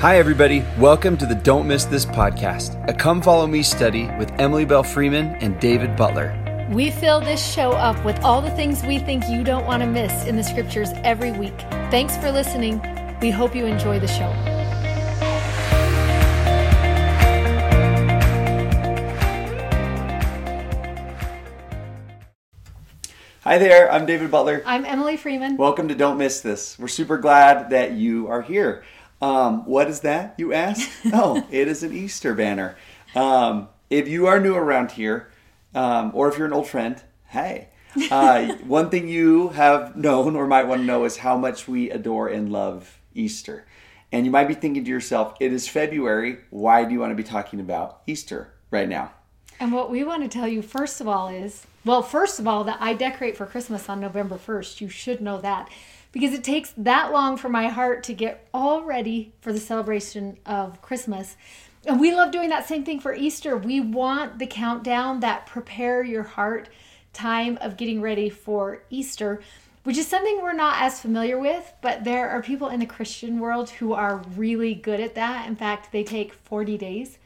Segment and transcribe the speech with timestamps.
[0.00, 0.64] Hi, everybody.
[0.78, 4.84] Welcome to the Don't Miss This podcast, a come follow me study with Emily Belle
[4.84, 6.68] Freeman and David Butler.
[6.70, 9.88] We fill this show up with all the things we think you don't want to
[9.88, 11.58] miss in the scriptures every week.
[11.90, 12.80] Thanks for listening.
[13.20, 14.32] We hope you enjoy the show.
[23.42, 24.62] Hi there, I'm David Butler.
[24.64, 25.56] I'm Emily Freeman.
[25.56, 26.78] Welcome to Don't Miss This.
[26.78, 28.84] We're super glad that you are here.
[29.20, 30.88] Um, what is that, you ask?
[31.12, 32.76] oh, it is an Easter banner.
[33.14, 35.30] Um, if you are new around here,
[35.74, 37.68] um, or if you're an old friend, hey.
[38.10, 41.90] Uh, one thing you have known or might want to know is how much we
[41.90, 43.66] adore and love Easter.
[44.12, 46.38] And you might be thinking to yourself, it is February.
[46.50, 49.12] Why do you want to be talking about Easter right now?
[49.60, 52.64] And what we want to tell you, first of all, is well, first of all,
[52.64, 54.80] that I decorate for Christmas on November 1st.
[54.80, 55.68] You should know that
[56.12, 60.38] because it takes that long for my heart to get all ready for the celebration
[60.46, 61.36] of Christmas.
[61.86, 63.56] And we love doing that same thing for Easter.
[63.56, 66.68] We want the countdown, that prepare your heart
[67.12, 69.40] time of getting ready for Easter,
[69.84, 73.38] which is something we're not as familiar with, but there are people in the Christian
[73.38, 75.48] world who are really good at that.
[75.48, 77.18] In fact, they take 40 days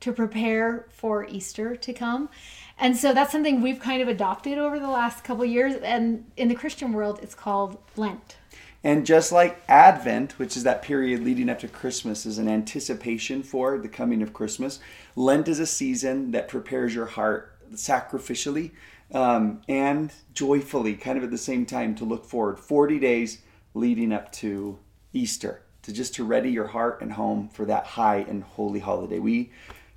[0.00, 2.28] to prepare for Easter to come.
[2.78, 5.74] And so that's something we've kind of adopted over the last couple years.
[5.76, 8.36] And in the Christian world, it's called Lent.
[8.84, 13.42] And just like Advent, which is that period leading up to Christmas, is an anticipation
[13.44, 14.80] for the coming of Christmas,
[15.14, 18.72] Lent is a season that prepares your heart sacrificially
[19.14, 23.42] um, and joyfully, kind of at the same time, to look forward 40 days
[23.74, 24.78] leading up to
[25.12, 29.18] Easter, to just to ready your heart and home for that high and holy holiday.
[29.18, 29.52] We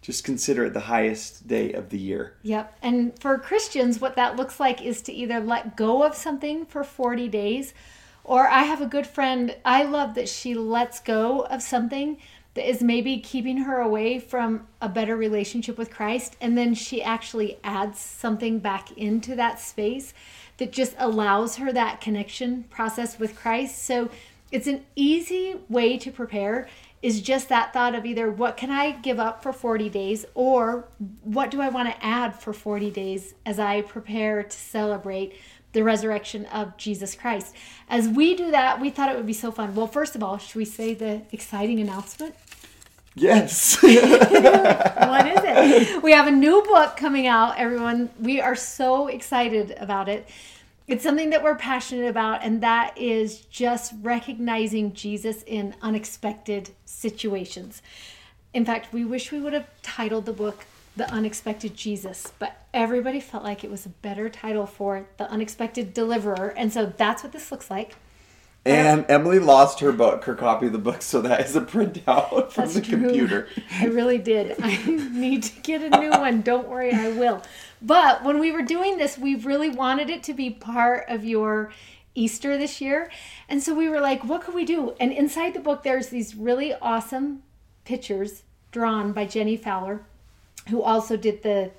[0.05, 2.35] just consider it the highest day of the year.
[2.43, 2.77] Yep.
[2.83, 6.83] And for Christians, what that looks like is to either let go of something for
[6.83, 7.73] 40 days,
[8.23, 12.17] or I have a good friend, I love that she lets go of something
[12.53, 17.01] that is maybe keeping her away from a better relationship with Christ, and then she
[17.01, 20.13] actually adds something back into that space
[20.57, 23.83] that just allows her that connection process with Christ.
[23.83, 24.11] So
[24.51, 26.67] it's an easy way to prepare
[27.05, 30.87] is just that thought of either what can I give up for 40 days or
[31.21, 35.35] what do I want to add for 40 days as I prepare to celebrate
[35.73, 37.53] the resurrection of Jesus Christ.
[37.89, 39.75] As we do that, we thought it would be so fun.
[39.75, 42.33] Well, first of all, should we say the exciting announcement?
[43.13, 43.79] Yes.
[43.83, 46.01] what is it?
[46.01, 48.09] We have a new book coming out, everyone.
[48.19, 50.27] We are so excited about it
[50.87, 57.81] it's something that we're passionate about, and that is just recognizing Jesus in unexpected situations.
[58.53, 63.19] In fact, we wish we would have titled the book The Unexpected Jesus, but everybody
[63.19, 66.53] felt like it was a better title for The Unexpected Deliverer.
[66.55, 67.95] And so that's what this looks like.
[68.65, 72.51] And Emily lost her book, her copy of the book, so that is a printout
[72.51, 72.99] from That's the true.
[72.99, 73.47] computer.
[73.71, 74.55] I really did.
[74.59, 76.41] I need to get a new one.
[76.41, 77.43] Don't worry, I will.
[77.81, 81.71] But when we were doing this, we really wanted it to be part of your
[82.15, 83.11] Easter this year.
[83.47, 84.95] And so we were like, what could we do?
[84.99, 87.43] And inside the book, there's these really awesome
[87.83, 90.01] pictures drawn by Jenny Fowler,
[90.69, 91.71] who also did the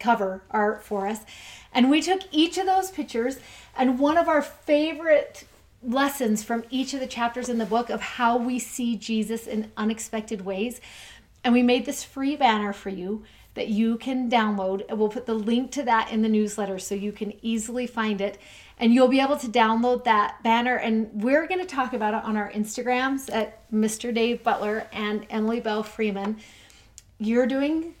[0.00, 1.20] cover art for us.
[1.72, 3.38] And we took each of those pictures,
[3.76, 5.44] and one of our favorite
[5.82, 9.70] lessons from each of the chapters in the book of how we see Jesus in
[9.76, 10.80] unexpected ways.
[11.44, 14.84] And we made this free banner for you that you can download.
[14.88, 18.20] And we'll put the link to that in the newsletter so you can easily find
[18.20, 18.38] it.
[18.78, 20.76] And you'll be able to download that banner.
[20.76, 24.14] And we're going to talk about it on our Instagrams at Mr.
[24.14, 26.38] Dave Butler and Emily Belle Freeman.
[27.18, 27.94] You're doing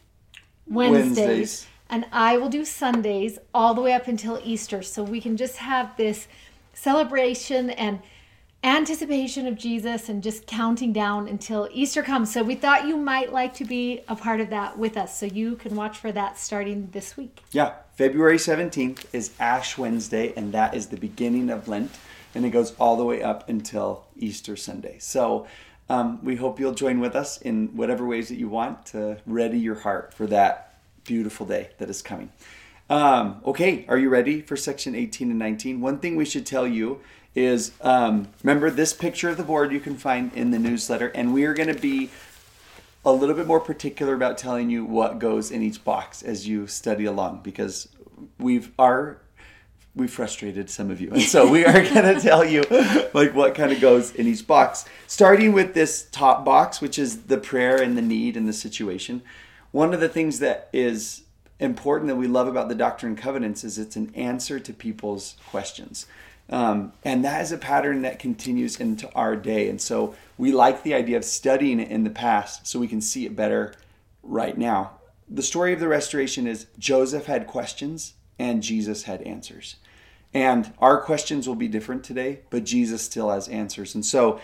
[0.66, 1.16] Wednesdays.
[1.16, 1.66] Wednesdays.
[1.90, 4.82] And I will do Sundays all the way up until Easter.
[4.82, 6.26] So we can just have this
[6.72, 8.00] celebration and
[8.64, 12.32] anticipation of Jesus and just counting down until Easter comes.
[12.32, 15.18] So we thought you might like to be a part of that with us.
[15.18, 17.40] So you can watch for that starting this week.
[17.50, 21.90] Yeah, February 17th is Ash Wednesday, and that is the beginning of Lent.
[22.34, 24.98] And it goes all the way up until Easter Sunday.
[25.00, 25.46] So
[25.88, 29.58] um, we hope you'll join with us in whatever ways that you want to ready
[29.58, 32.30] your heart for that beautiful day that is coming.
[32.92, 35.80] Um, okay, are you ready for section 18 and 19?
[35.80, 37.00] One thing we should tell you
[37.34, 41.32] is um, remember this picture of the board you can find in the newsletter, and
[41.32, 42.10] we are going to be
[43.02, 46.66] a little bit more particular about telling you what goes in each box as you
[46.66, 47.88] study along because
[48.38, 49.22] we've are
[49.94, 52.62] we frustrated some of you and so we are going to tell you
[53.14, 57.22] like what kind of goes in each box starting with this top box which is
[57.22, 59.20] the prayer and the need and the situation
[59.72, 61.22] one of the things that is
[61.62, 65.36] important that we love about the Doctrine and Covenants is it's an answer to people's
[65.48, 66.06] questions.
[66.50, 69.68] Um, and that is a pattern that continues into our day.
[69.68, 73.00] And so we like the idea of studying it in the past so we can
[73.00, 73.74] see it better
[74.22, 74.98] right now.
[75.28, 79.76] The story of the restoration is Joseph had questions and Jesus had answers.
[80.34, 83.94] And our questions will be different today, but Jesus still has answers.
[83.94, 84.40] And so,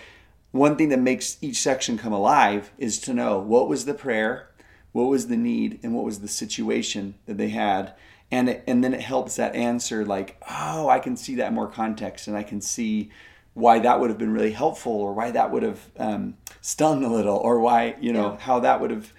[0.50, 4.48] one thing that makes each section come alive is to know what was the prayer,
[4.93, 7.94] what was the need, and what was the situation that they had.
[8.31, 11.69] And, it, and then it helps that answer, like, oh, I can see that more
[11.69, 13.11] context, and I can see
[13.55, 17.12] why that would have been really helpful, or why that would have um, stung a
[17.12, 18.38] little, or why, you know, yeah.
[18.38, 19.12] how that would have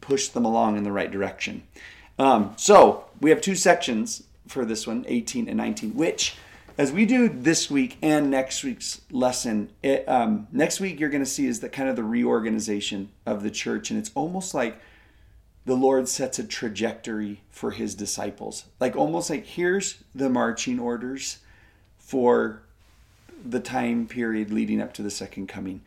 [0.00, 1.62] pushed them along in the right direction.
[2.18, 6.36] Um, so we have two sections for this one, 18 and 19, which
[6.78, 11.24] as we do this week and next week's lesson, it, um, next week you're going
[11.24, 14.78] to see is the kind of the reorganization of the church, and it's almost like
[15.64, 21.38] the Lord sets a trajectory for His disciples, like almost like here's the marching orders
[21.98, 22.62] for
[23.44, 25.82] the time period leading up to the second coming.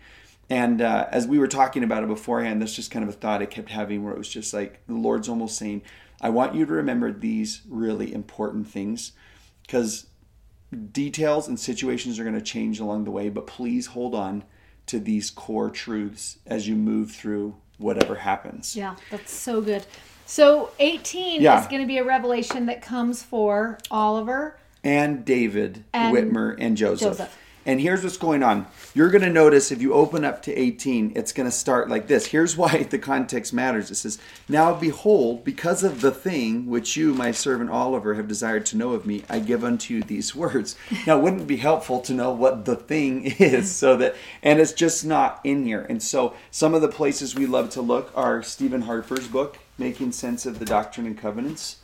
[0.50, 3.42] And uh, as we were talking about it beforehand, that's just kind of a thought
[3.42, 5.84] I kept having where it was just like the Lord's almost saying,
[6.20, 9.12] I want you to remember these really important things
[9.62, 10.08] because
[10.92, 14.44] details and situations are going to change along the way, but please hold on
[14.88, 18.76] to these core truths as you move through whatever happens.
[18.76, 19.86] Yeah, that's so good.
[20.26, 21.60] So 18 yeah.
[21.60, 26.78] is going to be a revelation that comes for Oliver and David, and Whitmer, and
[26.78, 27.18] Joseph.
[27.18, 27.38] Joseph.
[27.70, 28.66] And here's what's going on.
[28.96, 32.08] You're going to notice if you open up to 18, it's going to start like
[32.08, 32.26] this.
[32.26, 33.92] Here's why the context matters.
[33.92, 34.18] It says,
[34.48, 38.94] Now behold, because of the thing which you, my servant Oliver, have desired to know
[38.94, 40.76] of me, I give unto you these words.
[41.06, 44.74] Now, wouldn't it be helpful to know what the thing is so that, and it's
[44.74, 45.86] just not in here.
[45.88, 50.12] And so some of the places we love to look are Steven Harper's book, Making
[50.12, 51.78] Sense of the Doctrine and Covenants.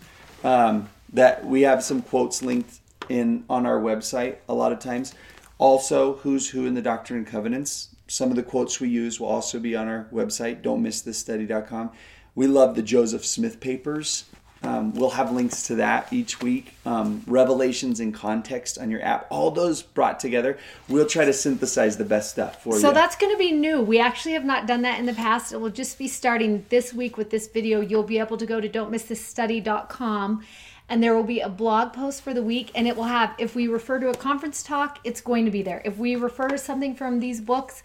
[0.44, 5.14] Um, that we have some quotes linked in on our website a lot of times
[5.58, 7.90] also, Who's Who in the Doctrine and Covenants.
[8.08, 11.92] Some of the quotes we use will also be on our website, don'tmissthisstudy.com.
[12.36, 14.26] We love the Joseph Smith papers.
[14.64, 16.74] Um, we'll have links to that each week.
[16.86, 19.28] Um, Revelations in context on your app.
[19.30, 20.58] All those brought together.
[20.90, 22.82] We'll try to synthesize the best stuff for so you.
[22.82, 23.82] So that's going to be new.
[23.82, 25.54] We actually have not done that in the past.
[25.54, 27.80] It will just be starting this week with this video.
[27.80, 30.44] You'll be able to go to don'tmissthisstudy.com
[30.90, 33.56] and there will be a blog post for the week and it will have if
[33.56, 35.82] we refer to a conference talk it's going to be there.
[35.86, 37.84] If we refer to something from these books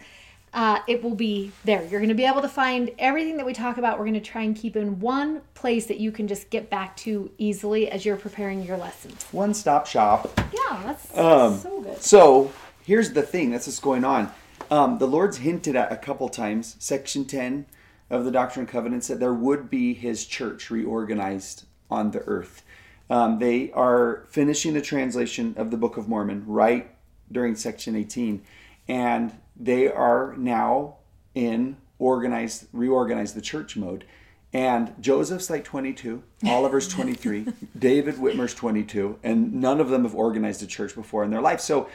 [0.53, 1.81] uh, it will be there.
[1.83, 3.97] You're going to be able to find everything that we talk about.
[3.97, 6.97] We're going to try and keep in one place that you can just get back
[6.97, 9.25] to easily as you're preparing your lessons.
[9.31, 10.29] One stop shop.
[10.53, 12.01] Yeah that's um, so good.
[12.01, 12.51] so
[12.83, 14.31] here's the thing that's what's going on.
[14.69, 17.65] Um, the lord's hinted at a couple times section 10
[18.09, 22.63] of the doctrine and covenants that there would be his church reorganized on the earth
[23.09, 26.95] um, they are finishing the translation of the Book of Mormon right
[27.31, 28.41] during section 18,
[28.87, 30.95] and they are now
[31.35, 34.05] in organized, reorganize the church mode.
[34.53, 40.61] And Joseph's like 22, Oliver's 23, David Whitmer's 22, and none of them have organized
[40.63, 41.61] a church before in their life.
[41.61, 41.89] So,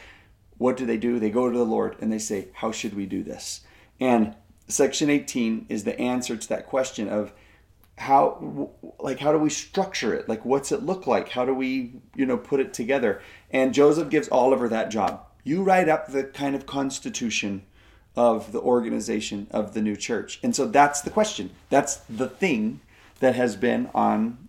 [0.59, 1.19] what do they do?
[1.19, 3.61] They go to the Lord and they say, How should we do this?
[4.01, 4.35] And
[4.69, 7.33] section 18 is the answer to that question of
[7.99, 10.29] how like how do we structure it?
[10.29, 11.31] Like what's it look like?
[11.31, 13.23] How do we you know put it together?
[13.51, 15.25] And joseph gives oliver that job.
[15.45, 17.63] You write up the kind of constitution
[18.15, 20.41] of the organization of the new church.
[20.43, 21.51] And so that's the question.
[21.69, 22.81] That's the thing
[23.21, 24.49] that has been on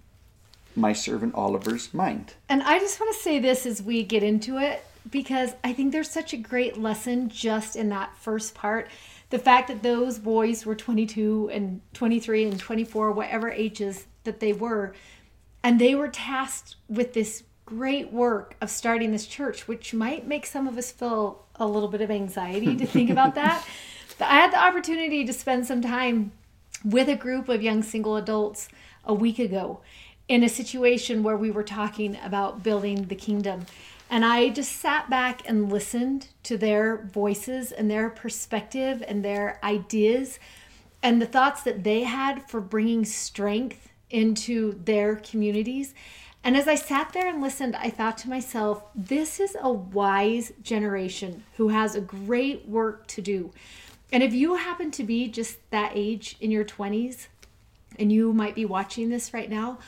[0.75, 2.35] my servant oliver's mind.
[2.49, 5.91] And i just want to say this as we get into it because i think
[5.91, 8.89] there's such a great lesson just in that first part
[9.29, 14.53] the fact that those boys were 22 and 23 and 24, whatever ages that they
[14.53, 14.93] were,
[15.63, 20.45] and they were tasked with this great work of starting this church, which might make
[20.45, 23.65] some of us feel a little bit of anxiety to think about that.
[24.17, 26.31] But I had the opportunity to spend some time
[26.85, 28.69] with a group of young single adults
[29.03, 29.81] a week ago
[30.27, 33.65] in a situation where we were talking about building the kingdom.
[34.09, 39.59] And I just sat back and listened to their voices and their perspective and their
[39.63, 40.39] ideas
[41.03, 45.93] and the thoughts that they had for bringing strength into their communities.
[46.43, 50.53] And as I sat there and listened, I thought to myself, this is a wise
[50.61, 53.51] generation who has a great work to do.
[54.11, 57.27] And if you happen to be just that age in your 20s
[57.99, 59.79] and you might be watching this right now,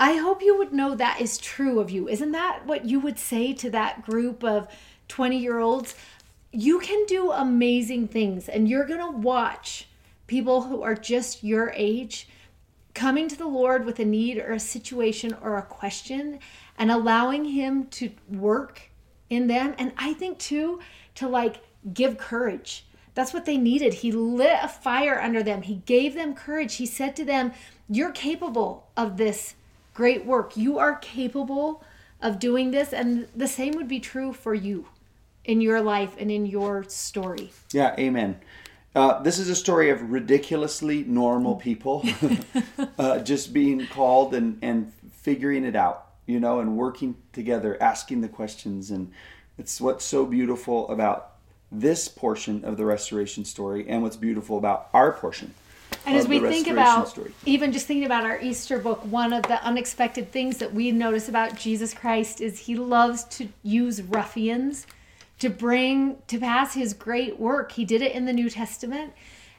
[0.00, 2.08] I hope you would know that is true of you.
[2.08, 4.66] Isn't that what you would say to that group of
[5.08, 5.94] 20 year olds?
[6.52, 9.88] You can do amazing things, and you're going to watch
[10.26, 12.30] people who are just your age
[12.94, 16.38] coming to the Lord with a need or a situation or a question
[16.78, 18.90] and allowing Him to work
[19.28, 19.74] in them.
[19.76, 20.80] And I think too,
[21.16, 21.60] to like
[21.92, 22.86] give courage.
[23.12, 23.92] That's what they needed.
[23.92, 25.60] He lit a fire under them.
[25.60, 26.76] He gave them courage.
[26.76, 27.52] He said to them,
[27.86, 29.56] You're capable of this
[29.94, 30.56] great work.
[30.56, 31.82] You are capable
[32.22, 32.92] of doing this.
[32.92, 34.86] And the same would be true for you
[35.44, 37.50] in your life and in your story.
[37.72, 38.40] Yeah, amen.
[38.94, 42.04] Uh, this is a story of ridiculously normal people
[42.98, 48.20] uh, just being called and, and figuring it out, you know, and working together, asking
[48.20, 48.90] the questions.
[48.90, 49.12] And
[49.58, 51.34] it's what's so beautiful about
[51.70, 55.54] this portion of the restoration story and what's beautiful about our portion.
[56.06, 57.32] And as we think about, story.
[57.44, 61.28] even just thinking about our Easter book, one of the unexpected things that we notice
[61.28, 64.86] about Jesus Christ is he loves to use ruffians
[65.40, 67.72] to bring to pass his great work.
[67.72, 69.12] He did it in the New Testament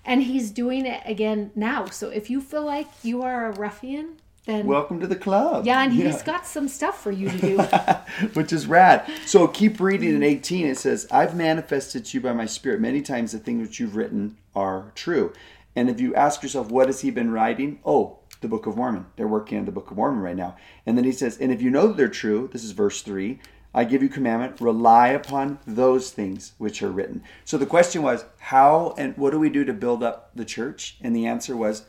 [0.06, 1.86] and he's doing it again now.
[1.86, 5.68] So if you feel like you are a ruffian, then welcome to the club.
[5.68, 6.24] Yeah, and he's yeah.
[6.26, 7.58] got some stuff for you to do,
[8.34, 9.06] which is rad.
[9.26, 13.02] So keep reading in 18 it says, "I've manifested to you by my spirit many
[13.02, 15.34] times the things which you've written are true."
[15.76, 17.80] And if you ask yourself, what has he been writing?
[17.86, 19.06] Oh, the Book of Mormon.
[19.16, 20.58] They're working on the Book of Mormon right now.
[20.86, 23.40] And then he says, and if you know that they're true, this is verse 3,
[23.74, 27.24] I give you commandment, rely upon those things which are written.
[27.46, 30.98] So the question was, how and what do we do to build up the church?
[31.02, 31.86] And the answer was,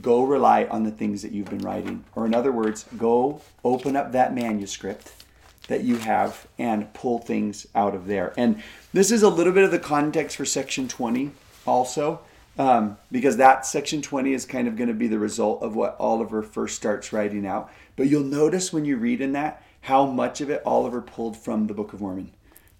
[0.00, 2.04] go rely on the things that you've been writing.
[2.14, 5.12] Or in other words, go open up that manuscript
[5.68, 8.32] that you have and pull things out of there.
[8.38, 8.62] And
[8.94, 11.32] this is a little bit of the context for section 20
[11.66, 12.20] also.
[12.58, 15.96] Um, because that section 20 is kind of going to be the result of what
[15.98, 17.70] Oliver first starts writing out.
[17.96, 21.66] But you'll notice when you read in that, how much of it Oliver pulled from
[21.66, 22.32] the Book of Mormon.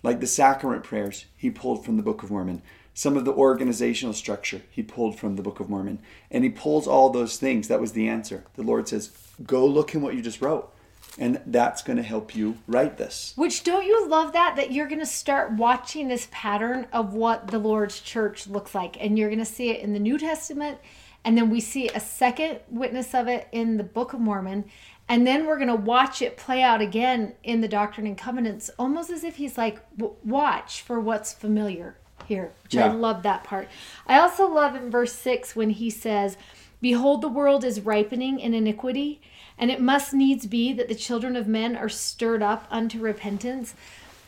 [0.02, 2.62] Like the sacrament prayers, he pulled from the Book of Mormon.
[2.94, 5.98] Some of the organizational structure, he pulled from the Book of Mormon.
[6.30, 7.68] And he pulls all those things.
[7.68, 8.44] That was the answer.
[8.54, 9.10] The Lord says,
[9.44, 10.72] Go look in what you just wrote.
[11.18, 13.32] And that's going to help you write this.
[13.36, 14.56] Which don't you love that?
[14.56, 18.96] That you're going to start watching this pattern of what the Lord's church looks like.
[19.00, 20.78] And you're going to see it in the New Testament.
[21.24, 24.66] And then we see a second witness of it in the Book of Mormon.
[25.08, 28.70] And then we're going to watch it play out again in the Doctrine and Covenants,
[28.78, 29.80] almost as if he's like,
[30.24, 31.96] watch for what's familiar
[32.26, 32.86] here, which yeah.
[32.86, 33.68] I love that part.
[34.06, 36.36] I also love in verse 6 when he says,
[36.80, 39.20] Behold, the world is ripening in iniquity,
[39.58, 43.74] and it must needs be that the children of men are stirred up unto repentance.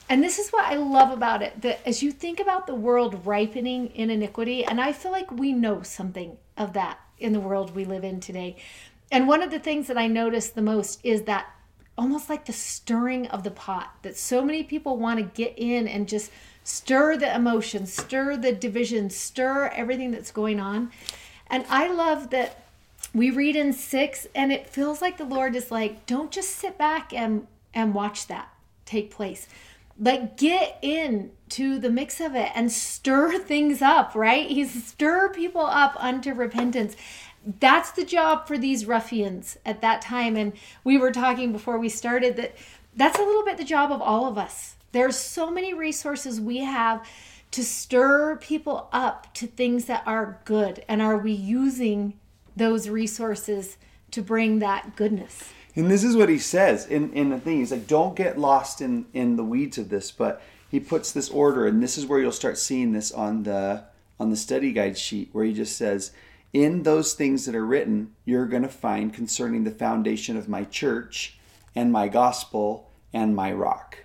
[0.08, 3.26] And this is what I love about it that as you think about the world
[3.26, 7.75] ripening in iniquity, and I feel like we know something of that in the world
[7.75, 8.56] we live in today.
[9.11, 11.50] And one of the things that I notice the most is that
[11.97, 15.88] almost like the stirring of the pot, that so many people want to get in
[15.88, 16.30] and just
[16.62, 20.92] stir the emotions, stir the division, stir everything that's going on.
[21.49, 22.68] And I love that
[23.19, 26.79] we read in six, and it feels like the Lord is like, don't just sit
[26.79, 28.53] back and and watch that
[28.85, 29.47] take place.
[30.01, 34.49] Like get in to the mix of it and stir things up, right?
[34.49, 36.97] He's stir people up unto repentance
[37.61, 40.37] that's the job for these ruffians at that time.
[40.37, 40.53] And
[40.85, 42.55] we were talking before we started that
[42.97, 44.77] that's a little bit the job of all of us.
[44.93, 47.07] There's so many resources we have
[47.53, 50.85] to stir people up to things that are good.
[50.89, 52.19] And are we using
[52.59, 53.77] those resources
[54.11, 55.50] to bring that goodness?
[55.75, 57.59] And this is what he says in, in the thing.
[57.59, 61.31] He's like, don't get lost in, in the weeds of this, but he puts this
[61.31, 63.85] order, and this is where you'll start seeing this on the
[64.21, 66.11] on the study guide sheet, where he just says,
[66.53, 70.65] in those things that are written, you're going to find concerning the foundation of my
[70.65, 71.38] church
[71.77, 73.99] and my gospel and my rock.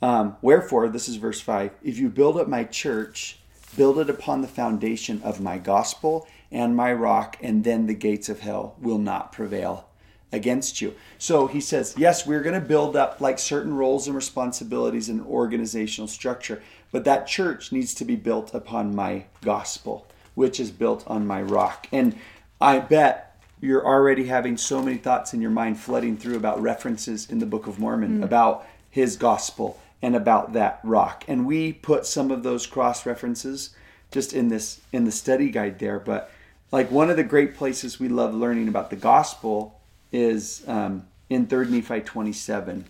[0.00, 3.38] Um, Wherefore, this is verse 5 if you build up my church,
[3.76, 8.28] build it upon the foundation of my gospel and my rock, and then the gates
[8.28, 9.88] of hell will not prevail
[10.30, 10.94] against you.
[11.18, 15.20] So he says, yes, we're going to build up like certain roles and responsibilities and
[15.26, 21.04] organizational structure, but that church needs to be built upon my gospel which is built
[21.06, 21.86] on my rock.
[21.92, 22.16] And
[22.60, 27.30] I bet you're already having so many thoughts in your mind flooding through about references
[27.30, 28.24] in the Book of Mormon mm.
[28.24, 31.24] about his gospel and about that rock.
[31.28, 33.70] And we put some of those cross references
[34.10, 36.00] just in this in the study guide there.
[36.00, 36.30] But
[36.72, 41.46] like one of the great places we love learning about the gospel is um, in
[41.46, 42.84] Third Nephi 27.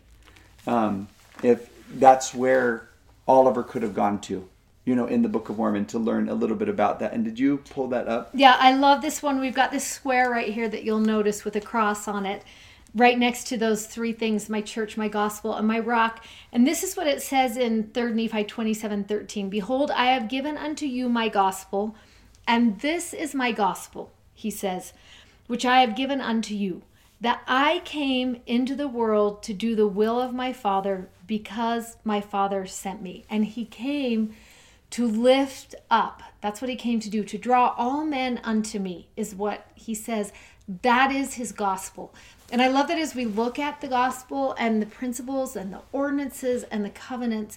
[0.66, 1.08] Um,
[1.42, 2.88] if that's where
[3.28, 4.48] Oliver could have gone to
[4.84, 7.12] you know, in the Book of Mormon to learn a little bit about that.
[7.12, 8.30] And did you pull that up?
[8.34, 9.40] Yeah, I love this one.
[9.40, 12.42] We've got this square right here that you'll notice with a cross on it,
[12.94, 16.24] right next to those three things my church, my gospel, and my rock.
[16.52, 19.48] And this is what it says in Third Nephi 27 13.
[19.48, 21.94] Behold, I have given unto you my gospel,
[22.46, 24.92] and this is my gospel, he says,
[25.46, 26.82] which I have given unto you
[27.22, 32.20] that I came into the world to do the will of my Father because my
[32.20, 33.24] Father sent me.
[33.30, 34.34] And he came
[34.90, 36.22] to lift up.
[36.40, 39.94] That's what he came to do, to draw all men unto me, is what he
[39.94, 40.32] says.
[40.82, 42.12] That is his gospel.
[42.50, 45.82] And I love that as we look at the gospel and the principles and the
[45.92, 47.56] ordinances and the covenants,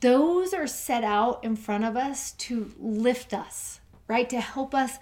[0.00, 4.28] those are set out in front of us to lift us, right?
[4.30, 4.98] To help us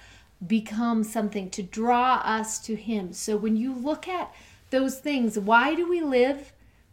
[0.47, 3.13] become something, to draw us to him.
[3.13, 4.35] So when you look at
[4.71, 6.53] those things, why do we live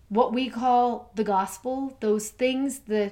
[0.10, 1.98] what we call the gospel?
[2.00, 3.12] Those things, the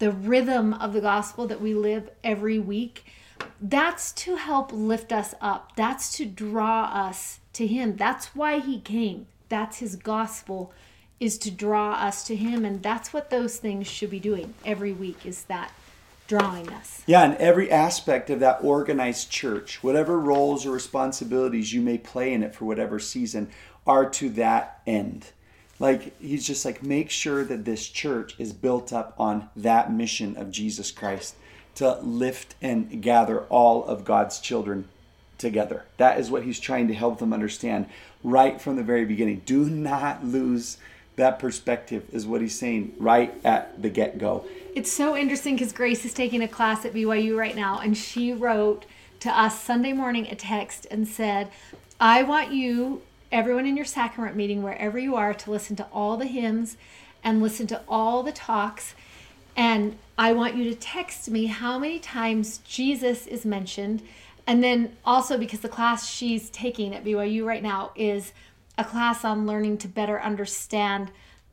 [0.00, 3.04] the rhythm of the gospel that we live every week,
[3.60, 5.76] that's to help lift us up.
[5.76, 7.96] That's to draw us to Him.
[7.96, 9.26] That's why He came.
[9.50, 10.72] That's His gospel,
[11.20, 12.64] is to draw us to Him.
[12.64, 15.72] And that's what those things should be doing every week, is that
[16.30, 17.02] drawing us.
[17.06, 22.32] Yeah, and every aspect of that organized church, whatever roles or responsibilities you may play
[22.32, 23.50] in it for whatever season,
[23.86, 25.26] are to that end
[25.80, 30.36] like he's just like make sure that this church is built up on that mission
[30.36, 31.34] of Jesus Christ
[31.76, 34.86] to lift and gather all of God's children
[35.38, 35.86] together.
[35.96, 37.86] That is what he's trying to help them understand
[38.22, 39.40] right from the very beginning.
[39.46, 40.76] Do not lose
[41.16, 44.44] that perspective is what he's saying right at the get-go.
[44.74, 48.32] It's so interesting cuz Grace is taking a class at BYU right now and she
[48.32, 48.86] wrote
[49.20, 51.50] to us Sunday morning a text and said,
[51.98, 56.16] "I want you everyone in your sacrament meeting, wherever you are, to listen to all
[56.16, 56.76] the hymns
[57.22, 58.94] and listen to all the talks.
[59.56, 64.02] And I want you to text me how many times Jesus is mentioned.
[64.46, 68.32] And then also, because the class she's taking at BYU right now is
[68.78, 71.10] a class on learning to better understand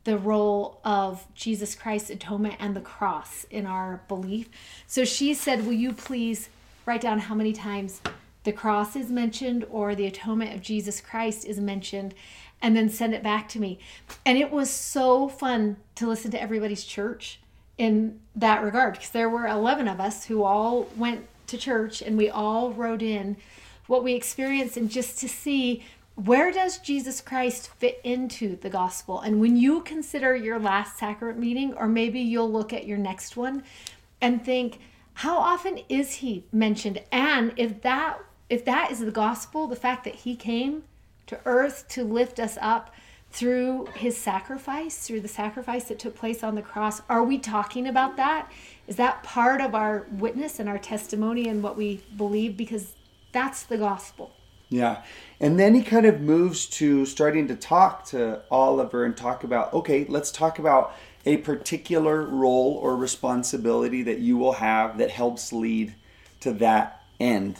[0.07, 4.47] the role of Jesus Christ's atonement and the cross in our belief.
[4.87, 6.47] So she said, Will you please
[6.85, 7.99] write down how many times
[8.45, 12.13] the cross is mentioned or the atonement of Jesus Christ is mentioned
[12.61, 13.79] and then send it back to me.
[14.25, 17.41] And it was so fun to listen to everybody's church
[17.77, 22.17] in that regard because there were 11 of us who all went to church and
[22.17, 23.35] we all wrote in
[23.87, 25.83] what we experienced and just to see
[26.17, 29.21] where does Jesus Christ fit into the gospel?
[29.21, 33.37] And when you consider your last sacrament meeting, or maybe you'll look at your next
[33.37, 33.63] one
[34.19, 34.79] and think,
[35.13, 37.03] how often is he mentioned?
[37.11, 40.83] And if that if that is the gospel, the fact that he came
[41.27, 42.95] to earth to lift us up
[43.29, 47.85] through his sacrifice, through the sacrifice that took place on the cross, are we talking
[47.87, 48.51] about that?
[48.87, 52.55] Is that part of our witness and our testimony and what we believe?
[52.55, 52.95] Because
[53.33, 54.31] that's the gospel.
[54.69, 55.03] Yeah.
[55.39, 59.73] And then he kind of moves to starting to talk to Oliver and talk about
[59.73, 60.93] okay, let's talk about
[61.25, 65.93] a particular role or responsibility that you will have that helps lead
[66.39, 67.57] to that end.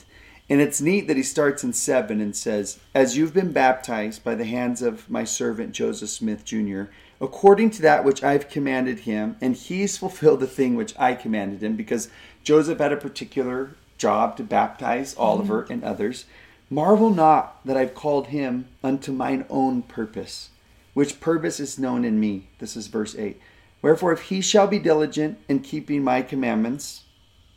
[0.50, 4.36] And it's neat that he starts in 7 and says, As you've been baptized by
[4.36, 6.84] the hands of my servant Joseph Smith Jr.,
[7.20, 11.62] according to that which I've commanded him, and he's fulfilled the thing which I commanded
[11.62, 12.10] him, because
[12.43, 15.74] Joseph had a particular job to baptize Oliver mm-hmm.
[15.74, 16.26] and others.
[16.69, 20.49] Marvel not that I've called him unto mine own purpose,
[20.93, 22.49] which purpose is known in me.
[22.60, 23.39] This is verse 8.
[23.82, 27.03] Wherefore, if he shall be diligent in keeping my commandments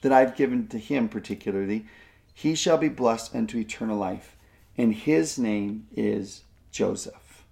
[0.03, 1.87] that I've given to him particularly,
[2.33, 4.37] he shall be blessed unto eternal life,
[4.79, 7.43] and his name is Joseph.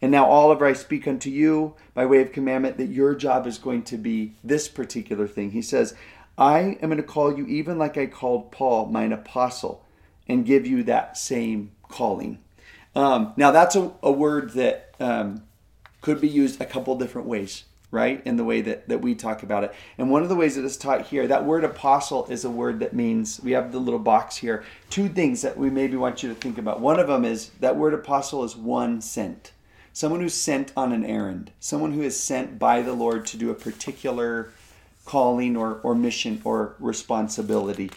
[0.00, 3.58] And now, Oliver, I speak unto you by way of commandment that your job is
[3.58, 5.50] going to be this particular thing.
[5.50, 5.94] He says,
[6.38, 9.84] I am going to call you even like I called Paul, mine apostle,
[10.30, 12.38] and give you that same calling.
[12.94, 15.42] Um, now, that's a, a word that um,
[16.00, 18.22] could be used a couple different ways right?
[18.24, 19.74] In the way that, that we talk about it.
[19.98, 22.80] And one of the ways that it's taught here, that word apostle is a word
[22.80, 26.28] that means, we have the little box here, two things that we maybe want you
[26.28, 26.80] to think about.
[26.80, 29.52] One of them is that word apostle is one sent.
[29.92, 33.50] Someone who's sent on an errand, someone who is sent by the Lord to do
[33.50, 34.52] a particular
[35.04, 37.90] calling or, or mission or responsibility.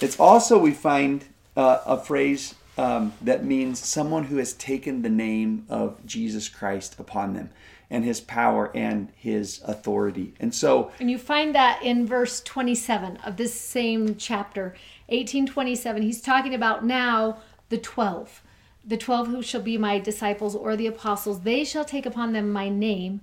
[0.00, 1.24] It's also, we find
[1.56, 6.96] uh, a phrase um, that means someone who has taken the name of Jesus Christ
[6.98, 7.50] upon them
[7.90, 10.32] and his power and his authority.
[10.38, 14.76] And so And you find that in verse 27 of this same chapter,
[15.08, 16.02] 1827.
[16.02, 18.42] He's talking about now the 12.
[18.86, 22.50] The 12 who shall be my disciples or the apostles, they shall take upon them
[22.50, 23.20] my name,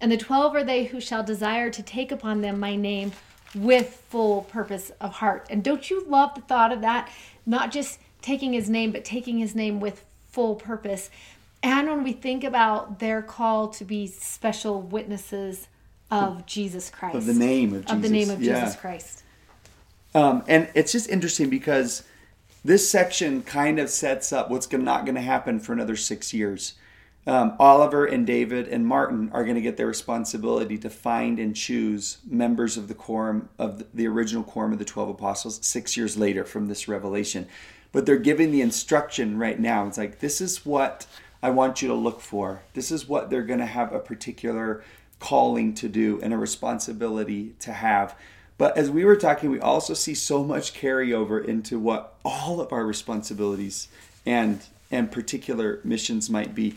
[0.00, 3.12] and the 12 are they who shall desire to take upon them my name
[3.54, 5.46] with full purpose of heart.
[5.50, 7.10] And don't you love the thought of that?
[7.46, 11.10] Not just taking his name, but taking his name with full purpose.
[11.62, 15.68] And when we think about their call to be special witnesses
[16.10, 18.60] of Jesus Christ, of the name of Jesus, of the name of yeah.
[18.60, 19.22] Jesus Christ.
[20.14, 22.02] Um, and it's just interesting because
[22.64, 26.74] this section kind of sets up what's not going to happen for another six years.
[27.26, 31.54] Um, Oliver and David and Martin are going to get their responsibility to find and
[31.54, 36.16] choose members of the quorum of the original quorum of the 12 apostles six years
[36.16, 37.46] later from this revelation.
[37.92, 39.86] But they're giving the instruction right now.
[39.86, 41.06] It's like, this is what
[41.42, 42.62] I want you to look for.
[42.72, 44.82] This is what they're going to have a particular
[45.18, 48.16] calling to do and a responsibility to have.
[48.56, 52.72] But as we were talking, we also see so much carryover into what all of
[52.72, 53.88] our responsibilities
[54.24, 56.74] and and particular missions might be.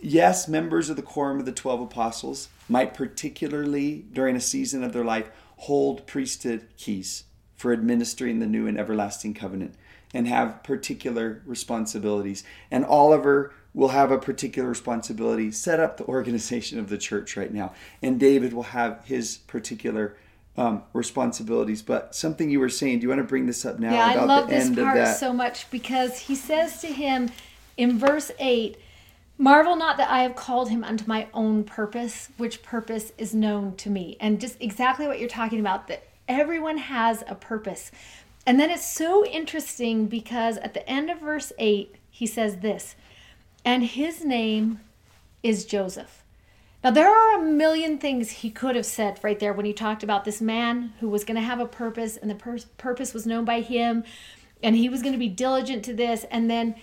[0.00, 4.92] Yes, members of the quorum of the 12 apostles might particularly during a season of
[4.92, 7.24] their life hold priesthood keys
[7.56, 9.74] for administering the new and everlasting covenant
[10.12, 12.44] and have particular responsibilities.
[12.70, 17.52] And Oliver will have a particular responsibility set up the organization of the church right
[17.52, 17.72] now.
[18.00, 20.16] And David will have his particular
[20.56, 21.82] um, responsibilities.
[21.82, 23.92] But something you were saying, do you want to bring this up now?
[23.92, 27.30] Yeah, I love this part so much because he says to him
[27.76, 28.76] in verse 8,
[29.36, 33.74] Marvel not that I have called him unto my own purpose, which purpose is known
[33.76, 34.16] to me.
[34.20, 37.90] And just exactly what you're talking about, that everyone has a purpose.
[38.46, 42.94] And then it's so interesting because at the end of verse 8, he says this,
[43.64, 44.80] and his name
[45.42, 46.22] is Joseph.
[46.84, 50.02] Now, there are a million things he could have said right there when he talked
[50.02, 53.26] about this man who was going to have a purpose, and the pur- purpose was
[53.26, 54.04] known by him,
[54.62, 56.24] and he was going to be diligent to this.
[56.30, 56.74] And then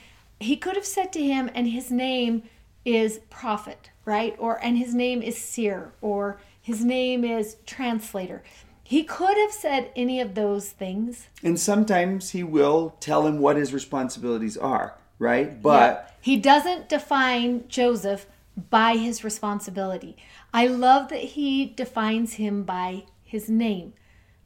[0.44, 2.44] he could have said to him, and his name
[2.86, 4.36] is prophet, right?
[4.40, 8.44] Or, and his name is seer, or his name is translator.
[8.84, 11.28] He could have said any of those things.
[11.44, 15.62] And sometimes he will tell him what his responsibilities are, right?
[15.62, 16.14] But yeah.
[16.22, 18.26] he doesn't define Joseph
[18.70, 20.18] by his responsibility.
[20.54, 23.94] I love that he defines him by his name,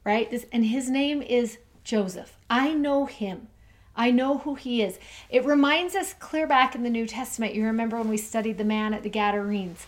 [0.04, 0.30] right?
[0.30, 2.38] This and his name is Joseph.
[2.50, 3.48] I know him.
[3.96, 5.00] I know who he is.
[5.30, 7.56] It reminds us clear back in the New Testament.
[7.56, 9.86] You remember when we studied the man at the Gadarenes.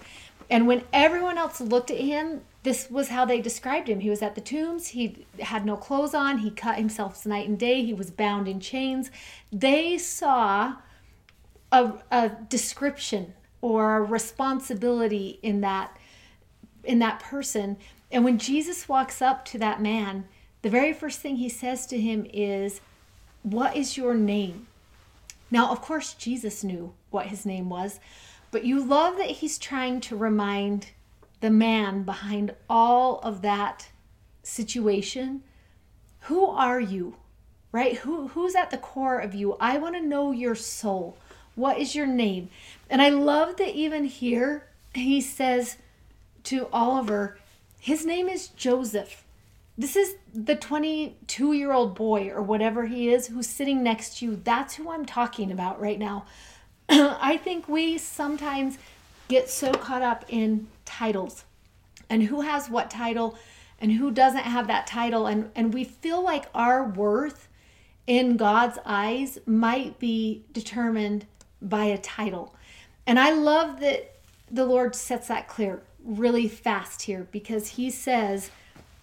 [0.50, 4.00] And when everyone else looked at him, this was how they described him.
[4.00, 4.90] He was at the tombs.
[4.90, 6.40] He had no clothes on.
[6.40, 7.84] He cut himself night and day.
[7.84, 9.12] He was bound in chains.
[9.52, 10.76] They saw
[11.72, 15.98] a, a description or a responsibility in that
[16.84, 17.76] in that person
[18.12, 20.26] and when jesus walks up to that man
[20.62, 22.82] the very first thing he says to him is
[23.44, 24.68] what is your name
[25.52, 28.00] now of course jesus knew what his name was
[28.52, 30.92] but you love that he's trying to remind
[31.42, 33.90] the man behind all of that
[34.44, 35.44] situation
[36.22, 37.16] who are you
[37.72, 41.18] right who who's at the core of you i want to know your soul
[41.58, 42.50] what is your name?
[42.88, 45.78] And I love that even here he says
[46.44, 47.40] to Oliver,
[47.80, 49.26] his name is Joseph.
[49.78, 54.26] This is the 22 year old boy or whatever he is who's sitting next to
[54.26, 54.42] you.
[54.44, 56.26] That's who I'm talking about right now.
[56.90, 58.80] I think we sometimes
[59.28, 61.44] get so caught up in titles
[62.10, 63.38] and who has what title
[63.80, 67.48] and who doesn't have that title and and we feel like our worth
[68.08, 71.28] in God's eyes might be determined
[71.62, 72.56] by a title.
[73.06, 74.16] And I love that
[74.50, 78.50] the Lord sets that clear really fast here because he says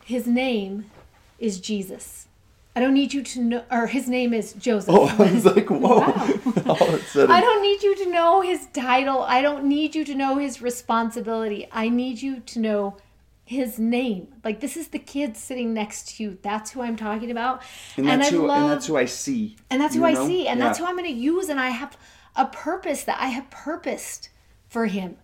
[0.05, 0.90] his name
[1.38, 2.29] is Jesus.
[2.77, 4.95] I don't need you to know, or his name is Joseph.
[4.95, 5.99] Oh, I was like, whoa.
[6.01, 6.09] Wow.
[7.29, 9.23] I don't need you to know his title.
[9.23, 11.69] I don't need you to know his responsibility.
[11.71, 12.97] I need you to know
[13.45, 14.29] his name.
[14.43, 16.38] Like this is the kid sitting next to you.
[16.43, 17.62] That's who I'm talking about.
[17.97, 19.57] And that's, and who, love, and that's who I see.
[19.71, 20.07] And that's who know?
[20.07, 20.49] I see.
[20.49, 20.67] And yeah.
[20.67, 21.49] that's who I'm going to use.
[21.49, 21.97] And I have
[22.35, 24.31] a purpose that I have purposed
[24.69, 25.17] for him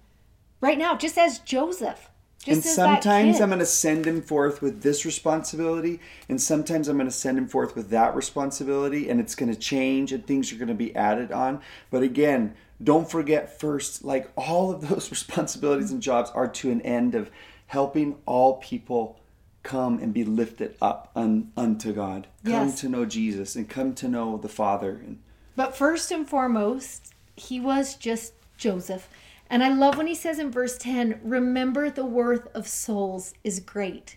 [0.60, 2.09] right now, just as Joseph.
[2.42, 6.96] Just and sometimes I'm going to send him forth with this responsibility, and sometimes I'm
[6.96, 10.50] going to send him forth with that responsibility, and it's going to change and things
[10.50, 11.60] are going to be added on.
[11.90, 16.80] But again, don't forget first, like all of those responsibilities and jobs are to an
[16.80, 17.30] end of
[17.66, 19.20] helping all people
[19.62, 22.26] come and be lifted up un, unto God.
[22.44, 22.80] Come yes.
[22.80, 25.04] to know Jesus and come to know the Father.
[25.56, 29.08] But first and foremost, he was just Joseph.
[29.50, 33.58] And I love when he says in verse 10 remember the worth of souls is
[33.58, 34.16] great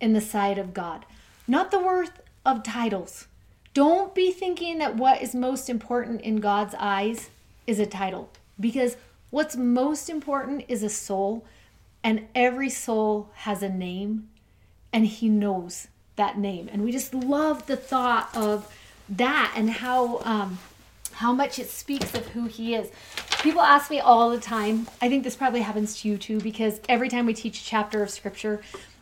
[0.00, 1.04] in the sight of God,
[1.46, 3.28] not the worth of titles.
[3.74, 7.28] Don't be thinking that what is most important in God's eyes
[7.66, 8.96] is a title, because
[9.28, 11.44] what's most important is a soul,
[12.02, 14.30] and every soul has a name,
[14.92, 16.68] and He knows that name.
[16.72, 18.74] And we just love the thought of
[19.08, 20.58] that and how um,
[21.14, 22.90] how much it speaks of who he is.
[23.42, 26.78] People ask me all the time, I think this probably happens to you too, because
[26.90, 28.60] every time we teach a chapter of scripture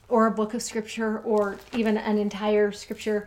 [0.09, 3.27] or a book of scripture or even an entire scripture,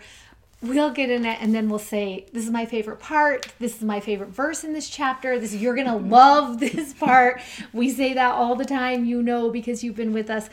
[0.62, 3.52] we'll get in it and then we'll say this is my favorite part.
[3.60, 5.38] This is my favorite verse in this chapter.
[5.38, 6.10] This you're gonna mm-hmm.
[6.10, 7.42] love this part.
[7.74, 10.50] We say that all the time you know because you've been with us.